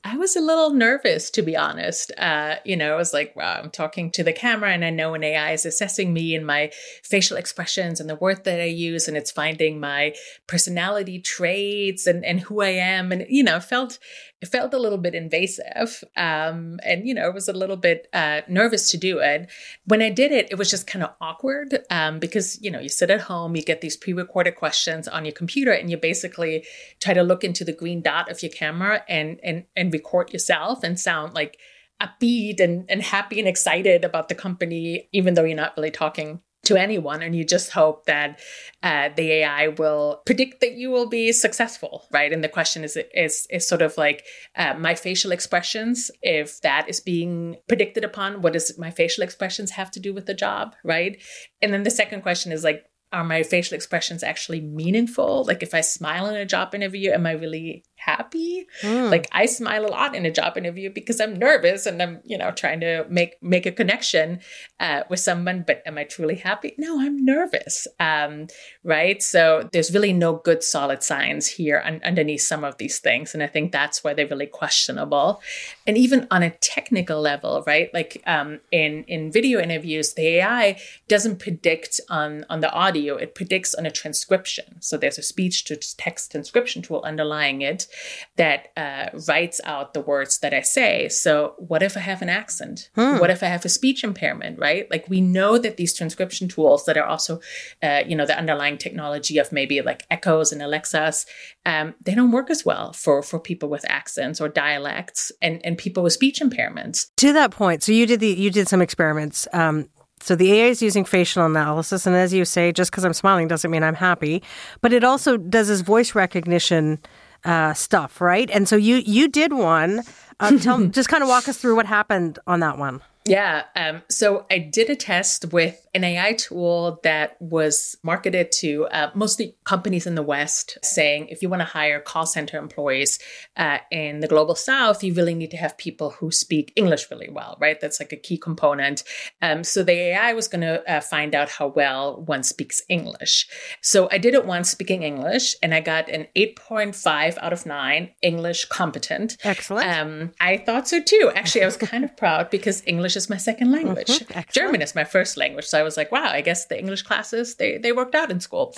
[0.06, 2.12] I was a little nervous, to be honest.
[2.18, 5.14] Uh, you know, I was like, wow, I'm talking to the camera and I know
[5.14, 6.72] an AI is assessing me and my
[7.04, 10.14] facial expressions and the word that I use, and it's finding my
[10.46, 13.14] personality traits and, and who I am.
[13.14, 13.98] And, you know, felt
[14.44, 16.04] it felt a little bit invasive.
[16.18, 19.50] Um, and, you know, I was a little bit uh, nervous to do it.
[19.86, 22.90] When I did it, it was just kind of awkward um, because, you know, you
[22.90, 26.66] sit at home, you get these pre recorded questions on your computer, and you basically
[27.00, 30.84] try to look into the green dot of your camera and, and, and record yourself
[30.84, 31.58] and sound like
[32.02, 36.42] upbeat and, and happy and excited about the company, even though you're not really talking
[36.64, 38.40] to anyone and you just hope that
[38.84, 42.32] uh, the ai will predict that you will be successful right?
[42.32, 44.24] And the question is is is sort of like
[44.56, 49.72] uh, my facial expressions if that is being predicted upon what does my facial expressions
[49.72, 51.22] have to do with the job right?
[51.62, 55.44] And then the second question is like are my facial expressions actually meaningful?
[55.46, 58.68] Like if i smile in a job interview am i really happy.
[58.82, 59.10] Mm.
[59.10, 62.38] Like I smile a lot in a job interview because I'm nervous and I'm, you
[62.38, 64.40] know, trying to make make a connection
[64.80, 65.64] uh, with someone.
[65.66, 66.74] But am I truly happy?
[66.78, 67.88] No, I'm nervous.
[68.00, 68.48] Um,
[68.84, 69.22] right.
[69.22, 73.42] So there's really no good solid science here un- underneath some of these things, and
[73.42, 75.42] I think that's why they're really questionable.
[75.88, 77.94] And even on a technical level, right?
[77.94, 83.36] Like um, in in video interviews, the AI doesn't predict on on the audio; it
[83.36, 84.82] predicts on a transcription.
[84.82, 87.88] So there's a speech to text transcription tool underlying it
[88.38, 91.10] that uh, writes out the words that I say.
[91.10, 92.90] So, what if I have an accent?
[92.96, 93.20] Hmm.
[93.20, 94.90] What if I have a speech impairment, right?
[94.90, 97.40] Like, we know that these transcription tools that are also,
[97.82, 101.26] uh, you know, the underlying technology of maybe like Echoes and Alexas,
[101.66, 105.78] um, they don't work as well for, for people with accents or dialects and, and
[105.78, 107.08] people with speech impairments.
[107.18, 109.48] To that point, so you did the you did some experiments.
[109.54, 109.90] Um,
[110.20, 113.50] so the AI is using facial analysis, and as you say, just because I'm smiling
[113.50, 114.42] doesn't mean I'm happy.
[114.82, 117.00] But it also does this voice recognition
[117.46, 118.50] uh, stuff, right?
[118.52, 120.02] And so you you did one.
[120.40, 123.02] Uh, tell, just kind of walk us through what happened on that one.
[123.26, 123.64] Yeah.
[123.76, 129.12] Um, so I did a test with an AI tool that was marketed to uh,
[129.14, 133.20] mostly companies in the West, saying if you want to hire call center employees
[133.58, 137.30] uh, in the global South, you really need to have people who speak English really
[137.30, 137.80] well, right?
[137.80, 139.04] That's like a key component.
[139.42, 143.48] Um, so the AI was going to uh, find out how well one speaks English.
[143.82, 148.10] So I did it once speaking English, and I got an 8.5 out of 9
[148.22, 149.38] English competent.
[149.44, 149.88] Excellent.
[149.88, 151.32] Um, I thought so too.
[151.36, 154.08] Actually, I was kind of proud because English is my second language.
[154.08, 154.40] Mm-hmm.
[154.52, 155.66] German is my first language.
[155.66, 158.40] So I was like, wow, I guess the English classes they they worked out in
[158.40, 158.76] school.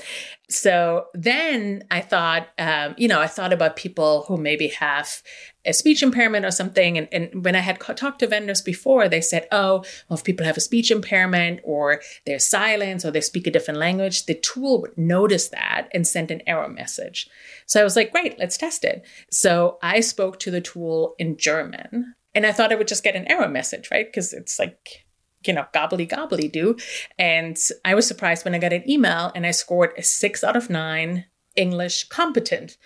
[0.49, 5.21] So then I thought, um, you know, I thought about people who maybe have
[5.65, 6.97] a speech impairment or something.
[6.97, 10.45] And, and when I had talked to vendors before, they said, oh, well, if people
[10.45, 14.81] have a speech impairment or they're silent or they speak a different language, the tool
[14.81, 17.27] would notice that and send an error message.
[17.65, 19.05] So I was like, great, let's test it.
[19.31, 23.15] So I spoke to the tool in German and I thought I would just get
[23.15, 24.05] an error message, right?
[24.05, 25.04] Because it's like
[25.47, 26.77] you know, gobbly gobbly do.
[27.17, 30.55] And I was surprised when I got an email and I scored a six out
[30.55, 32.77] of nine English competent.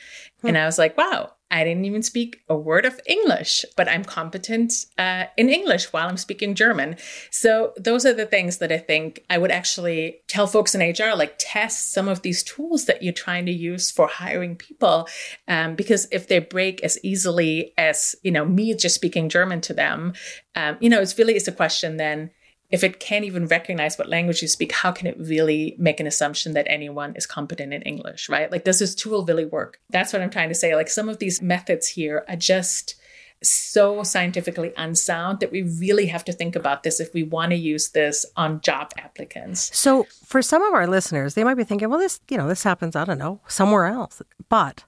[0.41, 0.49] Hmm.
[0.49, 4.05] And I was like, wow, I didn't even speak a word of English, but I'm
[4.05, 6.95] competent uh, in English while I'm speaking German.
[7.31, 11.15] So those are the things that I think I would actually tell folks in HR,
[11.15, 15.07] like test some of these tools that you're trying to use for hiring people,
[15.47, 19.73] um, because if they break as easily as you know me just speaking German to
[19.73, 20.13] them,
[20.55, 22.29] um, you know, it's really is a question then
[22.69, 26.05] if it can't even recognize what language you speak, how can it really make an
[26.07, 28.51] assumption that anyone is competent in English, right?
[28.51, 29.79] Like, does this tool really work?
[29.89, 30.75] That's what I'm trying to say.
[30.75, 32.95] Like, some of these methods here are just
[33.41, 37.55] so scientifically unsound that we really have to think about this if we want to
[37.55, 39.75] use this on job applicants.
[39.75, 42.63] So, for some of our listeners, they might be thinking, well, this, you know, this
[42.63, 44.21] happens, I don't know, somewhere else.
[44.49, 44.83] But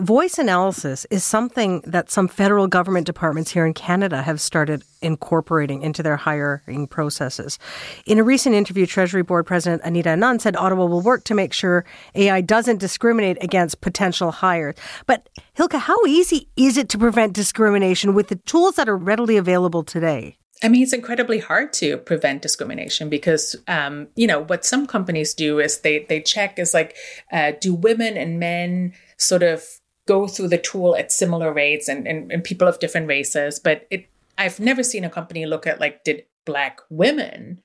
[0.00, 5.82] Voice analysis is something that some federal government departments here in Canada have started incorporating
[5.82, 7.60] into their hiring processes.
[8.04, 11.52] In a recent interview, Treasury Board President Anita Anand said Ottawa will work to make
[11.52, 11.84] sure
[12.16, 14.74] AI doesn't discriminate against potential hires.
[15.06, 19.36] But Hilke, how easy is it to prevent discrimination with the tools that are readily
[19.36, 20.38] available today?
[20.60, 25.34] I mean, it's incredibly hard to prevent discrimination because, um, you know, what some companies
[25.34, 26.96] do is they they check is like,
[27.30, 29.64] uh, do women and men sort of
[30.06, 33.58] go through the tool at similar rates and, and, and people of different races.
[33.58, 37.60] But it I've never seen a company look at like, did black women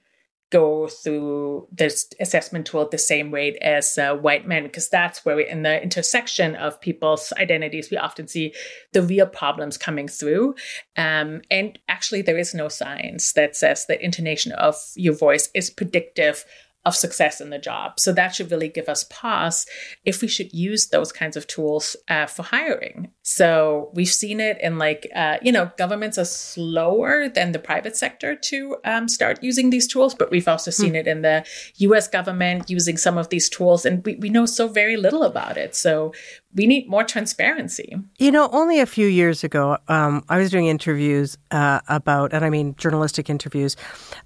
[0.51, 5.23] go through this assessment tool at the same rate as uh, white men because that's
[5.23, 8.51] where we in the intersection of people's identities we often see
[8.93, 10.55] the real problems coming through
[10.97, 15.69] um, and actually there is no science that says that intonation of your voice is
[15.69, 16.43] predictive
[16.85, 17.99] of success in the job.
[17.99, 19.65] So that should really give us pause
[20.05, 23.11] if we should use those kinds of tools uh, for hiring.
[23.21, 27.97] So we've seen it in like, uh, you know, governments are slower than the private
[27.97, 30.95] sector to um, start using these tools, but we've also seen hmm.
[30.95, 31.45] it in the
[31.77, 35.57] US government using some of these tools, and we, we know so very little about
[35.57, 35.75] it.
[35.75, 36.13] So
[36.55, 37.95] we need more transparency.
[38.17, 42.43] You know, only a few years ago, um, I was doing interviews uh, about, and
[42.43, 43.75] I mean journalistic interviews,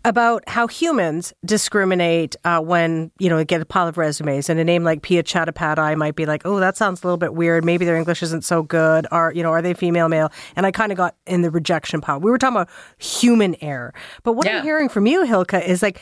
[0.06, 4.64] about how humans discriminate uh, when, you know, get a pile of resumes and a
[4.64, 7.66] name like Piya Chattopadhyay might be like, oh, that sounds a little bit weird.
[7.66, 9.06] Maybe their English isn't so good.
[9.12, 10.32] Are, you know, are they female, male?
[10.56, 12.22] And I kind of got in the rejection pile.
[12.22, 12.70] We were talking about
[13.00, 13.94] human error.
[14.24, 14.60] But what yeah.
[14.60, 16.00] I'm hearing from you, Hilke, is like,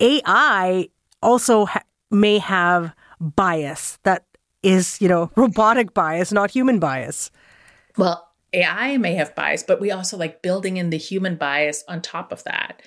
[0.00, 0.88] AI
[1.22, 4.24] also ha- may have bias that
[4.62, 7.30] is, you know, robotic bias, not human bias.
[7.96, 12.02] Well, AI may have bias, but we also like building in the human bias on
[12.02, 12.82] top of that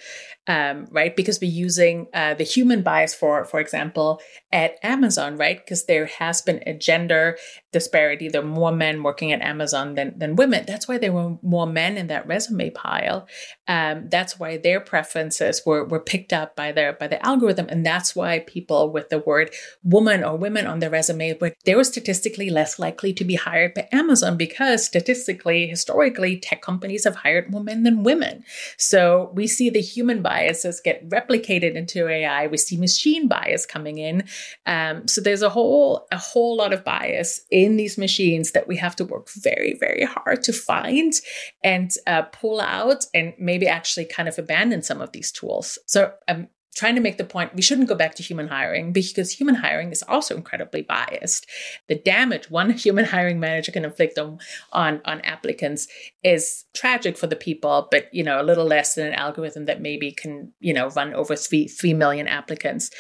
[0.48, 1.16] um, right?
[1.16, 4.22] Because we're using uh, the human bias for, for example,
[4.52, 5.58] at Amazon, right?
[5.58, 7.38] Because there has been a gender
[7.72, 8.30] disparity.
[8.30, 10.66] There are more men working at Amazon than, than women.
[10.68, 13.28] That's why there were more men in that resume pile.
[13.68, 17.86] Um, that's why their preferences were, were picked up by their by the algorithm, and
[17.86, 19.52] that's why people with the word
[19.84, 23.74] woman or women on their resume were they were statistically less likely to be hired
[23.74, 28.44] by Amazon because statistically, historically, tech companies have hired more men than women.
[28.78, 32.48] So we see the human biases get replicated into AI.
[32.48, 34.24] We see machine bias coming in.
[34.66, 38.78] Um, so there's a whole a whole lot of bias in these machines that we
[38.78, 41.14] have to work very very hard to find
[41.64, 45.80] and uh, pull out, and maybe actually kind of abandon some of these tools.
[45.86, 49.32] So I'm trying to make the point we shouldn't go back to human hiring because
[49.32, 51.48] human hiring is also incredibly biased.
[51.88, 54.40] The damage one human hiring manager can inflict on,
[54.74, 55.88] on, on applicants
[56.22, 59.82] is tragic for the people, but you know, a little less than an algorithm that
[59.82, 62.92] maybe can, you know, run over three three million applicants.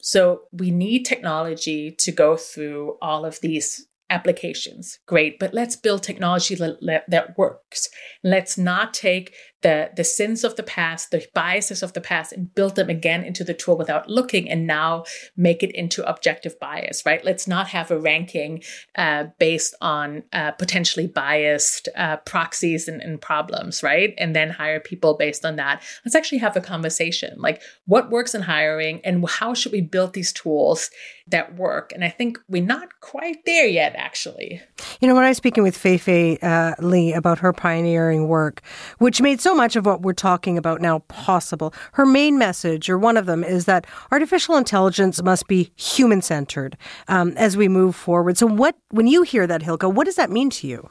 [0.00, 4.98] So we need technology to go through all of these applications.
[5.06, 7.88] Great, but let's build technology that, that works.
[8.24, 12.54] Let's not take the the sins of the past, the biases of the past, and
[12.54, 15.04] build them again into the tool without looking, and now
[15.36, 17.04] make it into objective bias.
[17.04, 17.24] Right?
[17.24, 18.62] Let's not have a ranking
[18.96, 24.14] uh, based on uh, potentially biased uh, proxies and, and problems, right?
[24.18, 25.82] And then hire people based on that.
[26.04, 30.14] Let's actually have a conversation, like what works in hiring, and how should we build
[30.14, 30.90] these tools
[31.28, 31.92] that work?
[31.92, 34.60] And I think we're not quite there yet, actually.
[35.00, 38.62] You know, when I was speaking with Fei Fei uh, Li about her pioneering work,
[38.98, 41.74] which made so so much of what we're talking about now possible.
[41.94, 46.76] Her main message, or one of them, is that artificial intelligence must be human centered
[47.08, 48.38] um, as we move forward.
[48.38, 50.88] So, what when you hear that, Hilke, what does that mean to you?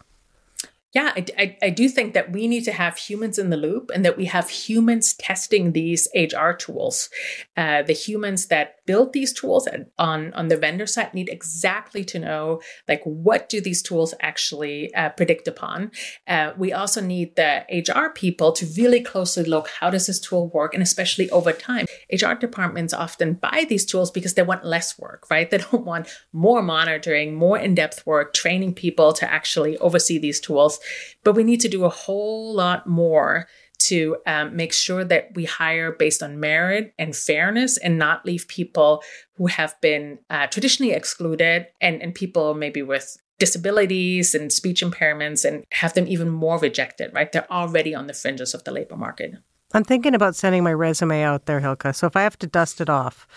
[0.92, 3.92] Yeah, I, I, I, do think that we need to have humans in the loop
[3.94, 7.10] and that we have humans testing these HR tools.
[7.56, 9.68] Uh, the humans that build these tools
[10.00, 14.92] on, on the vendor side need exactly to know like what do these tools actually
[14.96, 15.92] uh, predict upon.
[16.28, 20.50] Uh, we also need the HR people to really closely look how does this tool
[20.50, 21.86] work and especially over time.
[22.12, 25.52] HR departments often buy these tools because they want less work, right?
[25.52, 30.79] They don't want more monitoring, more in-depth work, training people to actually oversee these tools
[31.24, 33.48] but we need to do a whole lot more
[33.80, 38.48] to um, make sure that we hire based on merit and fairness and not leave
[38.48, 39.02] people
[39.36, 45.46] who have been uh, traditionally excluded and, and people maybe with disabilities and speech impairments
[45.46, 47.32] and have them even more rejected, right?
[47.32, 49.36] They're already on the fringes of the labor market.
[49.74, 51.96] I'm thinking about sending my resume out there, Hilke.
[51.96, 53.28] So if I have to dust it off,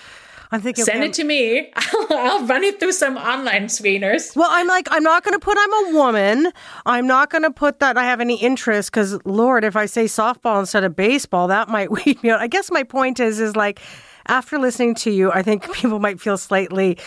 [0.52, 1.72] I'm thinking, send okay, it to me.
[1.74, 4.36] I'll, I'll, run it through some online screeners.
[4.36, 6.52] Well, I'm like, I'm not going to put I'm a woman.
[6.84, 10.04] I'm not going to put that I have any interest because, Lord, if I say
[10.04, 12.40] softball instead of baseball, that might weed me out.
[12.40, 13.80] I guess my point is, is like,
[14.26, 16.98] after listening to you, I think people might feel slightly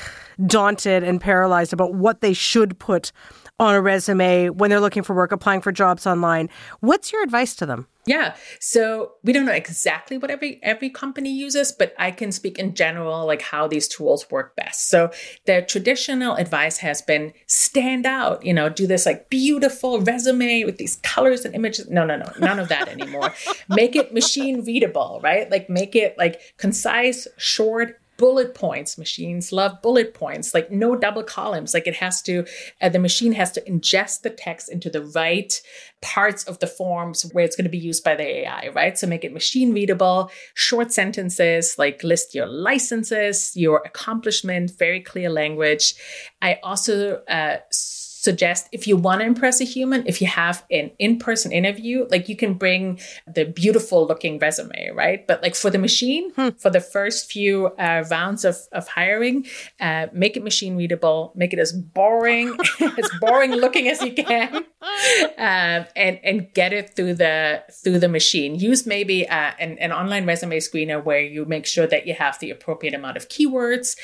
[0.48, 3.12] daunted and paralyzed about what they should put
[3.60, 6.50] on a resume when they're looking for work, applying for jobs online.
[6.82, 7.88] What's your advice to them?
[8.06, 8.36] Yeah.
[8.60, 12.76] So we don't know exactly what every every company uses, but I can speak in
[12.76, 14.90] general like how these tools work best.
[14.90, 15.10] So
[15.46, 20.78] the traditional advice has been stand out, you know, do this like beautiful resume with
[20.78, 21.90] these colors and images.
[21.90, 22.32] No, no, no.
[22.40, 23.34] None of that anymore.
[23.70, 25.50] make it machine readable, right?
[25.50, 28.98] Like make it like concise, short, bullet points.
[28.98, 31.74] Machines love bullet points like no double columns.
[31.74, 32.46] Like it has to
[32.82, 35.54] uh, the machine has to ingest the text into the right
[36.02, 38.98] parts of the forms where it's going to be used by the ai right?
[38.98, 45.30] So make it machine readable short sentences like list your licenses your accomplishment very clear
[45.30, 45.96] language.
[46.42, 47.58] I also uh,
[48.26, 52.08] suggest if you want to impress a human, if you have an in person interview,
[52.10, 55.26] like you can bring the beautiful looking resume, right?
[55.28, 56.50] But like for the machine, hmm.
[56.58, 59.46] for the first few uh, rounds of, of hiring,
[59.80, 64.56] uh, make it machine readable, make it as boring, as boring looking as you can,
[65.38, 68.56] um, and and get it through the through the machine.
[68.56, 72.40] Use maybe uh, an, an online resume screener where you make sure that you have
[72.40, 73.96] the appropriate amount of keywords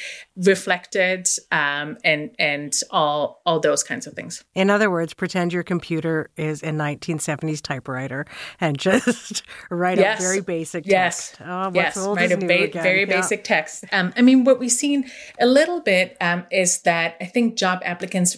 [0.46, 4.44] reflected, um, and and all all those kinds of things.
[4.56, 8.26] In other words, pretend your computer is a 1970s typewriter
[8.60, 10.20] and just write yes.
[10.20, 11.30] a very basic yes.
[11.30, 11.42] text.
[11.46, 13.06] Oh, yes, write a ba- very yeah.
[13.06, 13.86] basic text.
[13.92, 15.10] Um, I mean, what we've seen
[15.40, 18.38] a little bit um, is that I think job applicants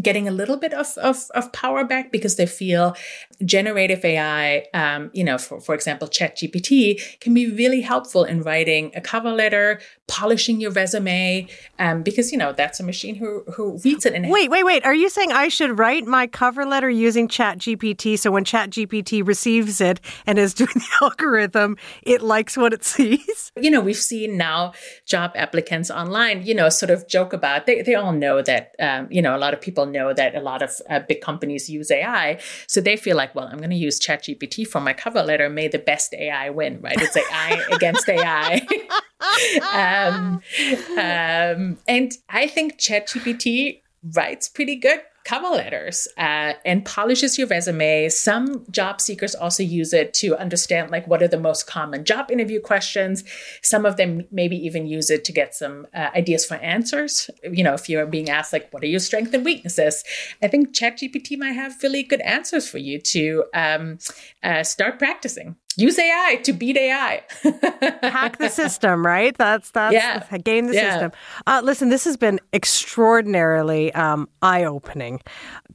[0.00, 2.96] getting a little bit of, of, of power back because they feel
[3.44, 8.92] generative AI, um, you know, for, for example, ChatGPT can be really helpful in writing
[8.94, 11.46] a cover letter, polishing your resume,
[11.78, 14.14] um, because, you know, that's a machine who, who reads it.
[14.14, 14.84] And wait, wait, wait.
[14.84, 19.80] Are you saying I should write my cover letter using ChatGPT so when ChatGPT receives
[19.80, 23.52] it and is doing the algorithm, it likes what it sees?
[23.60, 24.72] You know, we've seen now
[25.04, 29.06] job applicants online, you know, sort of joke about, they, they all know that, um,
[29.10, 31.90] you know, a lot of people know that a lot of uh, big companies use
[31.90, 32.38] AI.
[32.66, 35.48] So they feel like, well, I'm going to use ChatGPT for my cover letter.
[35.48, 37.00] May the best AI win, right?
[37.00, 38.66] It's AI against AI.
[39.72, 40.42] um,
[40.98, 43.82] um, and I think ChatGPT
[44.14, 48.08] writes pretty good cover letters uh, and polishes your resume.
[48.08, 52.32] Some job seekers also use it to understand like what are the most common job
[52.32, 53.22] interview questions.
[53.62, 57.30] Some of them maybe even use it to get some uh, ideas for answers.
[57.44, 60.02] You know, if you're being asked like what are your strengths and weaknesses,
[60.42, 63.98] I think ChatGPT might have really good answers for you to um,
[64.42, 67.22] uh, start practicing use AI to beat AI.
[68.02, 69.36] Hack the system, right?
[69.36, 70.38] That's that's yeah.
[70.38, 70.92] game the yeah.
[70.92, 71.12] system.
[71.46, 75.20] Uh, listen, this has been extraordinarily um, eye opening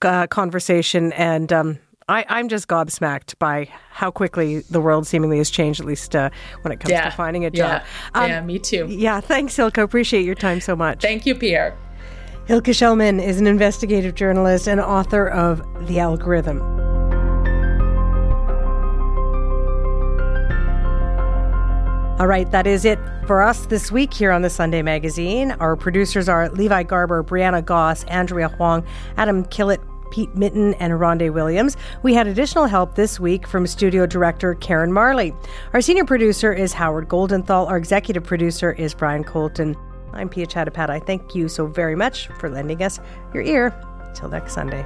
[0.02, 5.50] uh, conversation, and um, I, I'm just gobsmacked by how quickly the world seemingly has
[5.50, 6.30] changed, at least uh,
[6.62, 7.10] when it comes yeah.
[7.10, 7.82] to finding a job.
[7.82, 8.22] Yeah.
[8.22, 8.88] Um, yeah, me too.
[8.90, 9.82] Yeah, thanks, Hilke.
[9.82, 11.02] Appreciate your time so much.
[11.02, 11.76] Thank you, Piya.
[12.48, 16.95] Hilke Schellmann is an investigative journalist and author of The Algorithm.
[22.18, 22.98] All right, that is it
[23.28, 25.52] for us this week here on the Sunday Magazine.
[25.60, 28.86] Our producers are Levi Garber, Brianna Goss, Andrea Huang,
[29.18, 29.82] Adam Killett,
[30.12, 31.76] Pete Mitten, and Rondé Williams.
[32.04, 35.34] We had additional help this week from studio director Karen Marley.
[35.74, 37.68] Our senior producer is Howard Goldenthal.
[37.68, 39.76] Our executive producer is Brian Colton.
[40.14, 40.90] I'm Piya Chattopadhyay.
[40.90, 42.98] I thank you so very much for lending us
[43.34, 43.76] your ear.
[44.16, 44.86] Till next Sunday.